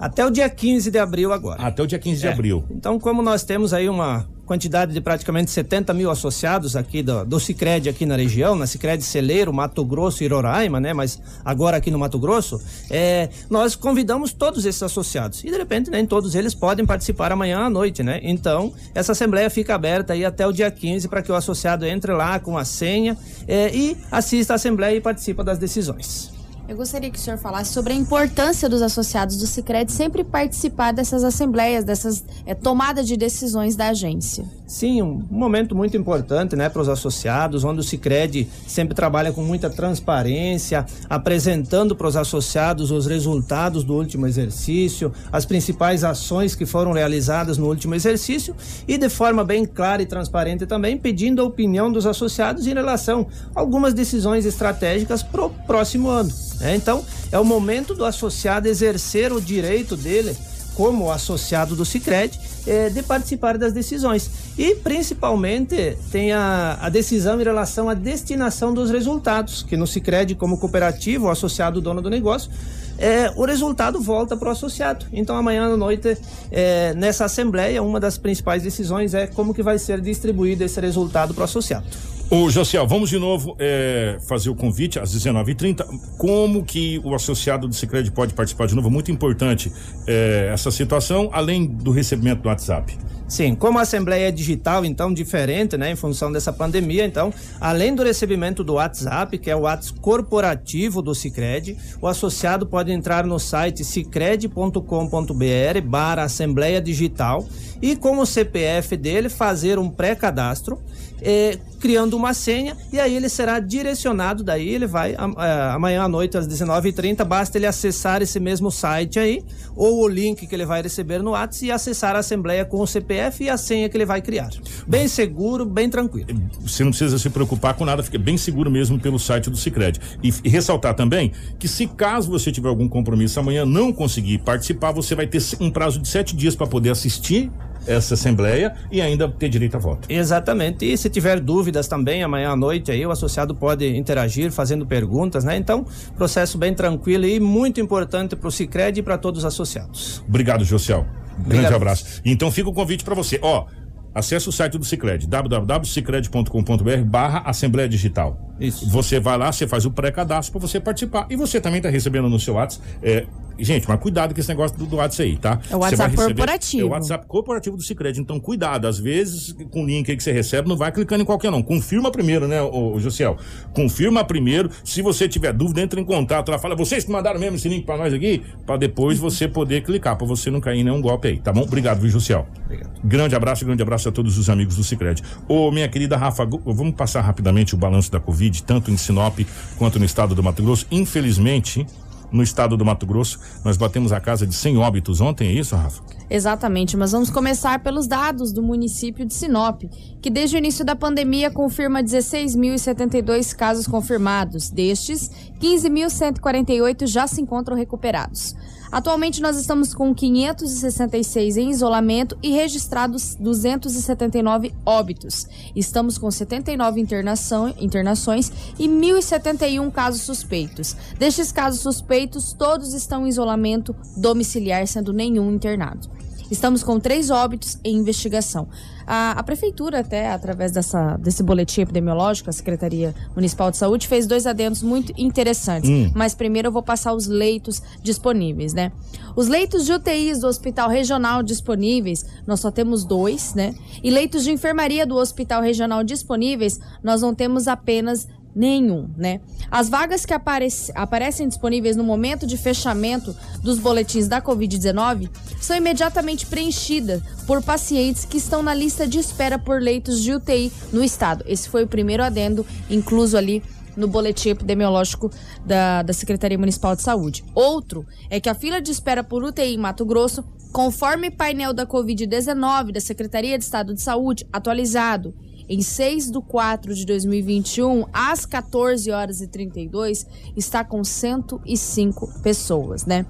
[0.00, 1.62] Até o dia 15 de abril agora.
[1.62, 2.32] Até o dia 15 de É.
[2.32, 2.64] abril.
[2.70, 7.38] Então, como nós temos aí uma quantidade de praticamente 70 mil associados aqui do, do
[7.38, 10.92] Cicred aqui na região, na Cicred Celeiro, Mato Grosso e Roraima, né?
[10.92, 15.44] Mas agora aqui no Mato Grosso, é, nós convidamos todos esses associados.
[15.44, 18.18] E de repente, nem todos eles podem participar amanhã à noite, né?
[18.24, 22.12] Então, essa assembleia fica aberta aí até o dia 15 para que o associado entre
[22.12, 26.32] lá com a senha é, e assista à assembleia e participa das decisões.
[26.70, 30.92] Eu gostaria que o senhor falasse sobre a importância dos associados do Sicredi sempre participar
[30.92, 34.44] dessas assembleias, dessas é, tomadas de decisões da agência.
[34.68, 39.42] Sim, um momento muito importante, né, para os associados, onde o Sicredi sempre trabalha com
[39.42, 46.64] muita transparência, apresentando para os associados os resultados do último exercício, as principais ações que
[46.64, 48.54] foram realizadas no último exercício
[48.86, 53.26] e de forma bem clara e transparente também pedindo a opinião dos associados em relação
[53.56, 56.30] a algumas decisões estratégicas para o próximo ano.
[56.60, 56.76] Né?
[56.76, 60.36] Então, é o momento do associado exercer o direito dele
[60.74, 67.40] como associado do Sicredi eh, de participar das decisões e principalmente tem a, a, decisão
[67.40, 72.08] em relação à destinação dos resultados que no Sicredi como cooperativo o associado dono do
[72.08, 72.50] negócio
[72.98, 76.16] eh, o resultado volta para o associado então amanhã à noite
[76.50, 81.34] eh, nessa assembleia uma das principais decisões é como que vai ser distribuído esse resultado
[81.34, 81.84] para o associado
[82.32, 85.84] Ô, Josiel, vamos de novo é, fazer o convite às 19h30.
[86.16, 88.88] Como que o associado do Sicredi pode participar de novo?
[88.88, 89.72] Muito importante
[90.06, 92.96] é, essa situação, além do recebimento do WhatsApp.
[93.26, 97.94] Sim, como a Assembleia é digital, então diferente, né, em função dessa pandemia, então, além
[97.94, 103.24] do recebimento do WhatsApp, que é o WhatsApp corporativo do Sicredi, o associado pode entrar
[103.24, 107.46] no site sicredi.com.br barra Assembleia Digital
[107.80, 110.80] e com o CPF dele fazer um pré-cadastro
[111.22, 116.36] eh, criando uma senha e aí ele será direcionado, daí ele vai amanhã à noite
[116.36, 119.42] às 19h30, basta ele acessar esse mesmo site aí,
[119.74, 122.86] ou o link que ele vai receber no WhatsApp e acessar a Assembleia com o
[122.86, 124.50] CPF e a senha que ele vai criar.
[124.86, 126.28] Bem seguro, bem tranquilo.
[126.60, 129.98] Você não precisa se preocupar com nada, fica bem seguro mesmo pelo site do Cicred.
[130.22, 134.92] E, e ressaltar também que se caso você tiver algum compromisso amanhã não conseguir participar,
[134.92, 137.50] você vai ter um prazo de sete dias para poder assistir
[137.86, 140.06] essa assembleia e ainda ter direito a voto.
[140.10, 140.84] Exatamente.
[140.84, 145.44] E se tiver dúvidas também amanhã à noite aí o associado pode interagir fazendo perguntas,
[145.44, 145.56] né?
[145.56, 150.22] Então, processo bem tranquilo e muito importante para o Sicredi e para todos os associados.
[150.28, 151.06] Obrigado, Josiel.
[151.46, 152.20] Grande abraço.
[152.24, 153.38] Então fica o convite para você.
[153.42, 153.66] Ó,
[154.14, 158.50] acesse o site do Cicred, www.cicred.com.br barra Assembleia Digital.
[158.58, 158.88] Isso.
[158.90, 161.26] Você vai lá, você faz o pré-cadastro para você participar.
[161.30, 163.26] E você também está recebendo no seu WhatsApp é,
[163.62, 165.60] Gente, mas cuidado com esse negócio do, do WhatsApp aí, tá?
[165.70, 166.82] É o WhatsApp receber, corporativo.
[166.82, 168.20] É o WhatsApp corporativo do Cicred.
[168.20, 168.86] Então, cuidado.
[168.86, 171.62] Às vezes, com o link aí que você recebe, não vai clicando em qualquer não.
[171.62, 173.36] Confirma primeiro, né, o, o Josiel?
[173.74, 174.70] Confirma primeiro.
[174.84, 176.58] Se você tiver dúvida, entre em contato lá.
[176.58, 180.16] Fala, vocês que mandaram mesmo esse link pra nós aqui, pra depois você poder clicar,
[180.16, 181.62] pra você não cair em nenhum golpe aí, tá bom?
[181.62, 182.46] Obrigado, viu, Josiel?
[182.64, 182.90] Obrigado.
[183.02, 185.22] Grande abraço, grande abraço a todos os amigos do Cicred.
[185.48, 189.38] Ô, minha querida Rafa, vamos passar rapidamente o balanço da Covid, tanto em Sinop
[189.78, 190.86] quanto no estado do Mato Grosso.
[190.90, 191.86] Infelizmente,
[192.32, 193.40] no estado do Mato Grosso.
[193.64, 196.02] Nós batemos a casa de 100 óbitos ontem, é isso, Rafa?
[196.28, 199.82] Exatamente, mas vamos começar pelos dados do município de Sinop,
[200.22, 204.70] que desde o início da pandemia confirma 16.072 casos confirmados.
[204.70, 208.54] Destes, 15.148 já se encontram recuperados.
[208.92, 215.46] Atualmente nós estamos com 566 em isolamento e registrados 279 óbitos.
[215.76, 220.96] Estamos com 79 internação, internações e 1.071 casos suspeitos.
[221.16, 226.08] Destes casos suspeitos, todos estão em isolamento domiciliar, sendo nenhum internado.
[226.50, 228.68] Estamos com três óbitos em investigação.
[229.06, 234.26] A, a, prefeitura, até através dessa, desse boletim epidemiológico, a Secretaria Municipal de Saúde, fez
[234.26, 235.90] dois adendos muito interessantes.
[235.90, 236.12] Hum.
[236.14, 238.92] Mas primeiro eu vou passar os leitos disponíveis, né?
[239.34, 243.74] Os leitos de UTIs do Hospital Regional disponíveis, nós só temos dois, né?
[244.02, 249.40] E leitos de enfermaria do Hospital Regional disponíveis, nós não temos apenas nenhum, né?
[249.70, 255.28] As vagas que aparec aparecem disponíveis no momento de fechamento dos boletins da Covid-19
[255.60, 260.72] são imediatamente preenchidas por pacientes que estão na lista de espera por leitos de UTI
[260.92, 261.44] no estado.
[261.46, 263.62] Esse foi o primeiro adendo incluso ali
[263.96, 265.30] no boletim epidemiológico
[265.64, 267.44] da, da Secretaria Municipal de Saúde.
[267.54, 271.86] Outro é que a fila de espera por UTI em Mato Grosso, conforme painel da
[271.86, 275.34] Covid-19 da Secretaria de Estado de Saúde atualizado
[275.70, 283.06] em 6 de 4 de 2021, às 14 horas e 32, está com 105 pessoas,
[283.06, 283.24] né?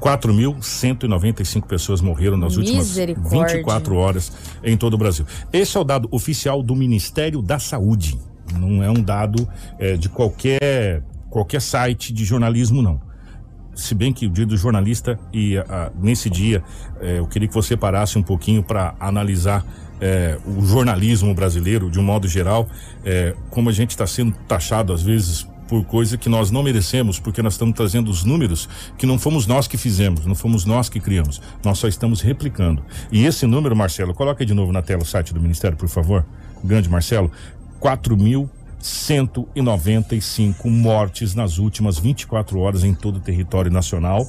[0.00, 4.30] 4.195 pessoas morreram nas últimas 24 horas
[4.62, 5.24] em todo o Brasil.
[5.52, 8.18] Esse é o dado oficial do Ministério da Saúde.
[8.58, 9.48] Não é um dado
[9.78, 13.00] é, de qualquer, qualquer site de jornalismo, não.
[13.76, 16.64] Se bem que o dia do jornalista, e a, nesse dia
[17.00, 19.64] é, eu queria que você parasse um pouquinho para analisar
[20.00, 22.68] é, o jornalismo brasileiro de um modo geral,
[23.04, 27.18] é, como a gente está sendo taxado às vezes por coisa que nós não merecemos,
[27.18, 30.88] porque nós estamos trazendo os números que não fomos nós que fizemos, não fomos nós
[30.88, 32.82] que criamos, nós só estamos replicando.
[33.10, 36.24] E esse número, Marcelo, coloca de novo na tela o site do Ministério, por favor.
[36.64, 37.30] Grande Marcelo,
[38.82, 44.26] 4.195 mortes nas últimas 24 horas em todo o território nacional,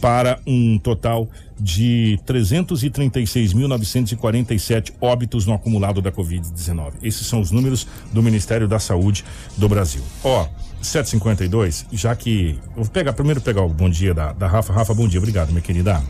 [0.00, 1.28] para um total
[1.58, 6.92] de 336.947 óbitos no acumulado da Covid-19.
[7.02, 9.24] Esses são os números do Ministério da Saúde
[9.56, 10.04] do Brasil.
[10.22, 10.46] Ó,
[10.80, 12.56] 752, já que.
[12.76, 14.72] Vou pegar, primeiro pegar o bom dia da, da Rafa.
[14.72, 16.00] Rafa, bom dia, obrigado, minha querida.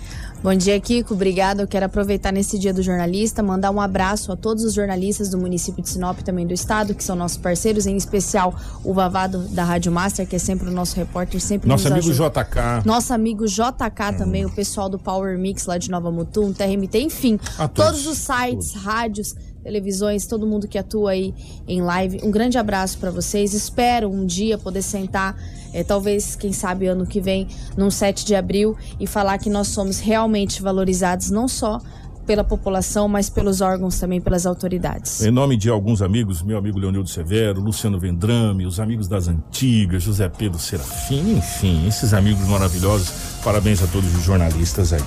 [0.41, 1.15] Bom dia, Kiko.
[1.15, 1.61] Obrigado.
[1.61, 5.37] Eu quero aproveitar nesse dia do jornalista, mandar um abraço a todos os jornalistas do
[5.37, 9.39] município de Sinop e também do estado, que são nossos parceiros, em especial o Vavado
[9.49, 12.45] da Rádio Master, que é sempre o nosso repórter, sempre Nosso amigo ajuda.
[12.45, 12.87] JK.
[12.87, 17.37] Nosso amigo JK também, o pessoal do Power Mix lá de Nova Mutum, TRMT, enfim,
[17.57, 19.35] todos, todos os sites, rádios,
[19.69, 21.35] televisões, todo mundo que atua aí
[21.69, 22.21] em live.
[22.23, 23.53] Um grande abraço para vocês.
[23.53, 25.37] Espero um dia poder sentar,
[25.75, 27.47] eh, talvez, quem sabe, ano que vem,
[27.77, 31.83] num 7 de abril, e falar que nós somos realmente valorizados, não só
[32.27, 35.23] pela população, mas pelos órgãos também, pelas autoridades.
[35.23, 40.03] Em nome de alguns amigos, meu amigo Leonildo Severo, Luciano Vendrame, os amigos das antigas,
[40.03, 43.11] José Pedro Serafim, enfim, esses amigos maravilhosos,
[43.45, 45.05] parabéns a todos os jornalistas aí.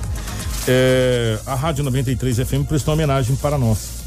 [0.68, 4.01] É, a Rádio 93 FM prestou homenagem para nós.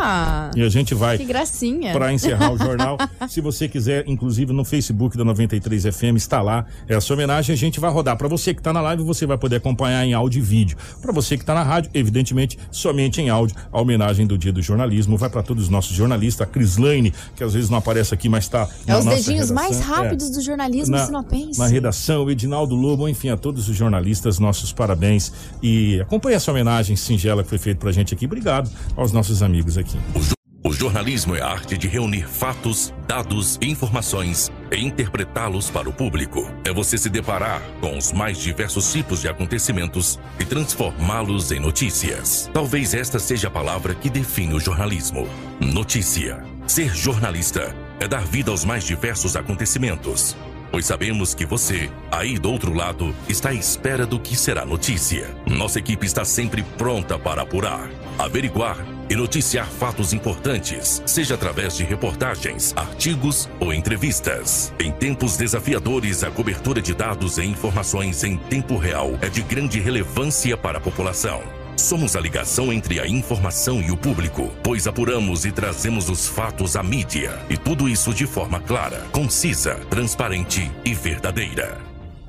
[0.00, 1.92] Ah, E a gente vai que gracinha.
[1.92, 2.96] para encerrar o jornal.
[3.28, 6.64] Se você quiser, inclusive no Facebook da 93 FM, está lá.
[6.88, 8.16] É a sua homenagem, a gente vai rodar.
[8.16, 10.76] Para você que está na live, você vai poder acompanhar em áudio e vídeo.
[11.02, 13.56] Para você que está na rádio, evidentemente, somente em áudio.
[13.72, 16.46] A homenagem do Dia do Jornalismo vai para todos os nossos jornalistas.
[16.46, 19.50] A Crislaine, que às vezes não aparece aqui, mas está É na os nossa dedinhos
[19.50, 19.94] mais redação.
[19.96, 20.32] rápidos É.
[20.32, 21.58] do jornalismo Na- sinopense.
[21.58, 25.32] Na redação, o Edinaldo Lobo, enfim, a todos os jornalistas, nossos parabéns.
[25.62, 28.26] E acompanhe essa homenagem singela que foi feita pra gente aqui.
[28.26, 29.87] Obrigado aos nossos amigos aqui.
[30.68, 35.92] O jornalismo é a arte de reunir fatos, dados e informações e interpretá-los para o
[35.92, 36.46] público.
[36.62, 42.50] É você se deparar com os mais diversos tipos de acontecimentos e transformá-los em notícias.
[42.52, 45.26] Talvez esta seja a palavra que define o jornalismo:
[45.58, 46.44] notícia.
[46.66, 50.36] Ser jornalista é dar vida aos mais diversos acontecimentos.
[50.70, 55.34] Pois sabemos que você, aí do outro lado, está à espera do que será notícia.
[55.46, 58.76] Nossa equipe está sempre pronta para apurar, averiguar
[59.10, 64.72] e noticiar fatos importantes, seja através de reportagens, artigos ou entrevistas.
[64.78, 69.80] Em tempos desafiadores, a cobertura de dados e informações em tempo real é de grande
[69.80, 71.40] relevância para a população.
[71.78, 76.74] Somos a ligação entre a informação e o público, pois apuramos e trazemos os fatos
[76.74, 77.38] à mídia.
[77.48, 81.78] E tudo isso de forma clara, concisa, transparente e verdadeira.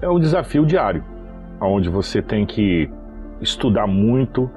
[0.02, 1.04] É um desafio diário,
[1.60, 2.88] onde você tem que
[3.42, 4.50] estudar muito,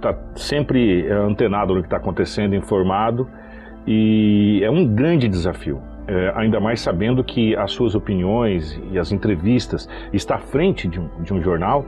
[0.00, 3.28] tá sempre é, antenado no que está acontecendo, informado,
[3.86, 5.80] e é um grande desafio.
[6.06, 10.98] É, ainda mais sabendo que as suas opiniões e as entrevistas estar à frente de
[10.98, 11.84] um, de um jornal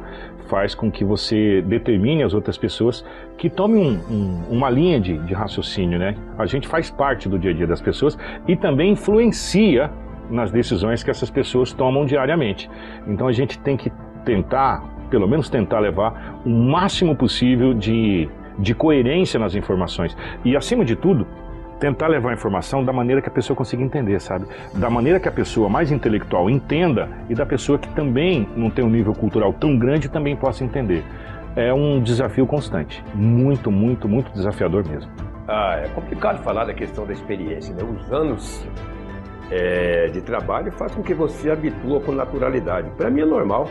[0.48, 3.04] faz com que você determine as outras pessoas
[3.36, 6.14] que tomem um- um- uma linha de, de raciocínio, né?
[6.38, 9.90] A gente faz parte do dia a dia das pessoas e também influencia
[10.30, 12.70] nas decisões que essas pessoas tomam diariamente.
[13.08, 13.90] Então a gente tem que
[14.24, 20.16] tentar, pelo menos tentar levar o máximo possível de, de coerência nas informações.
[20.42, 21.26] E acima de tudo,
[21.78, 24.46] tentar levar a informação da maneira que a pessoa consiga entender, sabe?
[24.72, 28.82] Da maneira que a pessoa mais intelectual entenda e da pessoa que também não tem
[28.82, 31.04] um nível cultural tão grande também possa entender.
[31.54, 33.04] É um desafio constante.
[33.14, 35.12] Muito, muito, muito desafiador mesmo.
[35.46, 37.82] Ah, é complicado falar da questão da experiência, né?
[37.84, 38.66] Os anos
[39.50, 42.88] é, de trabalho fazem com que você habitua com naturalidade.
[42.96, 43.68] Para mim é normal,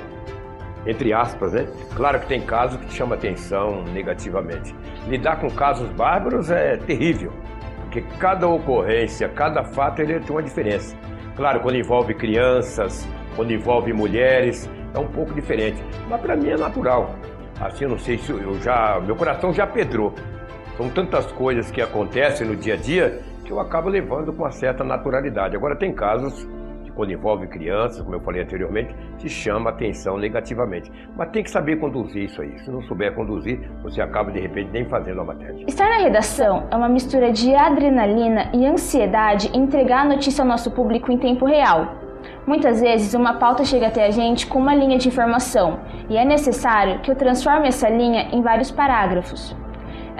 [0.86, 1.68] entre aspas, né?
[1.96, 4.76] Claro que tem casos que chamam atenção negativamente.
[5.08, 7.32] Lidar com casos bárbaros é terrível,
[7.82, 10.96] porque cada ocorrência, cada fato, ele tem uma diferença.
[11.36, 15.82] Claro, quando envolve crianças, quando envolve mulheres, é um pouco diferente.
[16.10, 17.16] Mas para mim é natural.
[17.60, 20.14] Assim, eu não sei se eu já, meu coração já pedrou.
[20.78, 24.52] São tantas coisas que acontecem no dia a dia que eu acabo levando com uma
[24.52, 25.56] certa naturalidade.
[25.56, 26.48] Agora, tem casos
[26.96, 30.92] quando envolve crianças, como eu falei anteriormente, se chama atenção negativamente.
[31.16, 32.58] Mas tem que saber conduzir isso aí.
[32.60, 35.66] Se não souber conduzir, você acaba, de repente, nem fazendo a matéria.
[35.68, 40.48] Estar na redação é uma mistura de adrenalina e ansiedade em entregar a notícia ao
[40.48, 41.96] nosso público em tempo real.
[42.46, 45.80] Muitas vezes, uma pauta chega até a gente com uma linha de informação
[46.10, 49.56] e é necessário que eu transforme essa linha em vários parágrafos.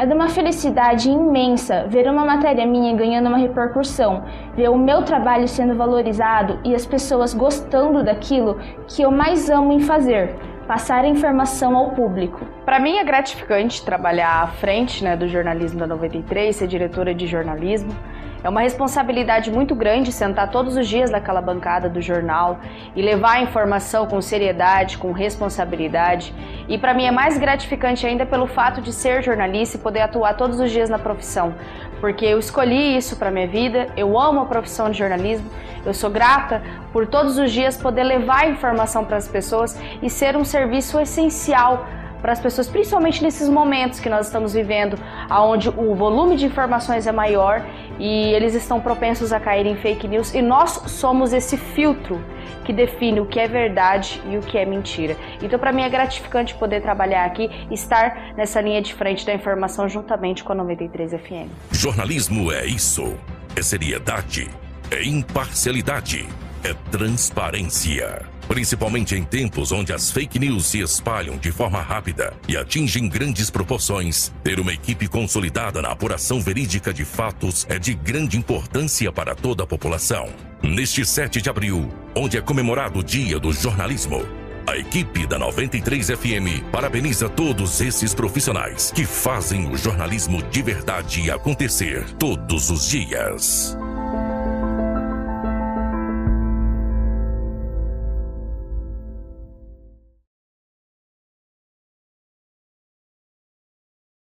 [0.02, 4.24] É de uma felicidade imensa ver uma matéria minha ganhando uma repercussão,
[4.56, 8.58] ver o meu trabalho sendo valorizado e as pessoas gostando daquilo
[8.88, 10.36] que eu mais amo em fazer,
[10.72, 12.46] passar informação ao público.
[12.64, 17.28] Para mim é gratificante trabalhar à frente né, do jornalismo da 93, ser diretora de
[17.28, 17.94] jornalismo.
[18.42, 22.62] É uma responsabilidade muito grande sentar todos os dias naquela bancada do jornal
[22.96, 26.34] e levar a informação com seriedade, com responsabilidade.
[26.70, 30.36] E para mim é mais gratificante ainda pelo fato de ser jornalista e poder atuar
[30.36, 31.54] todos os dias na profissão,
[32.02, 35.50] porque eu escolhi isso para minha vida, eu amo a profissão de jornalismo,
[35.86, 36.62] eu sou grata
[36.92, 41.88] por todos os dias poder levar informação para as pessoas e ser um serviço essencial
[42.22, 44.98] para as pessoas, principalmente nesses momentos que nós estamos vivendo,
[45.30, 47.66] onde o volume de informações é maior
[48.00, 52.24] e eles estão propensos a cair em fake news e nós somos esse filtro
[52.64, 55.18] que define o que é verdade e o que é mentira.
[55.42, 59.90] Então, para mim é gratificante poder trabalhar aqui, estar nessa linha de frente da informação
[59.90, 61.50] juntamente com a 93 FM.
[61.72, 63.16] Jornalismo é isso.
[63.56, 64.50] É seriedade,
[64.90, 66.28] é imparcialidade,
[66.64, 68.31] é transparência.
[68.48, 73.50] Principalmente em tempos onde as fake news se espalham de forma rápida e atingem grandes
[73.50, 79.36] proporções, ter uma equipe consolidada na apuração verídica de fatos é de grande importância para
[79.36, 80.30] toda a população.
[80.62, 84.26] Neste 7 de abril, onde é comemorado o Dia do Jornalismo,
[84.68, 91.32] a equipe da 93 FM parabeniza todos esses profissionais que fazem o jornalismo de verdade
[91.32, 93.76] acontecer todos os dias.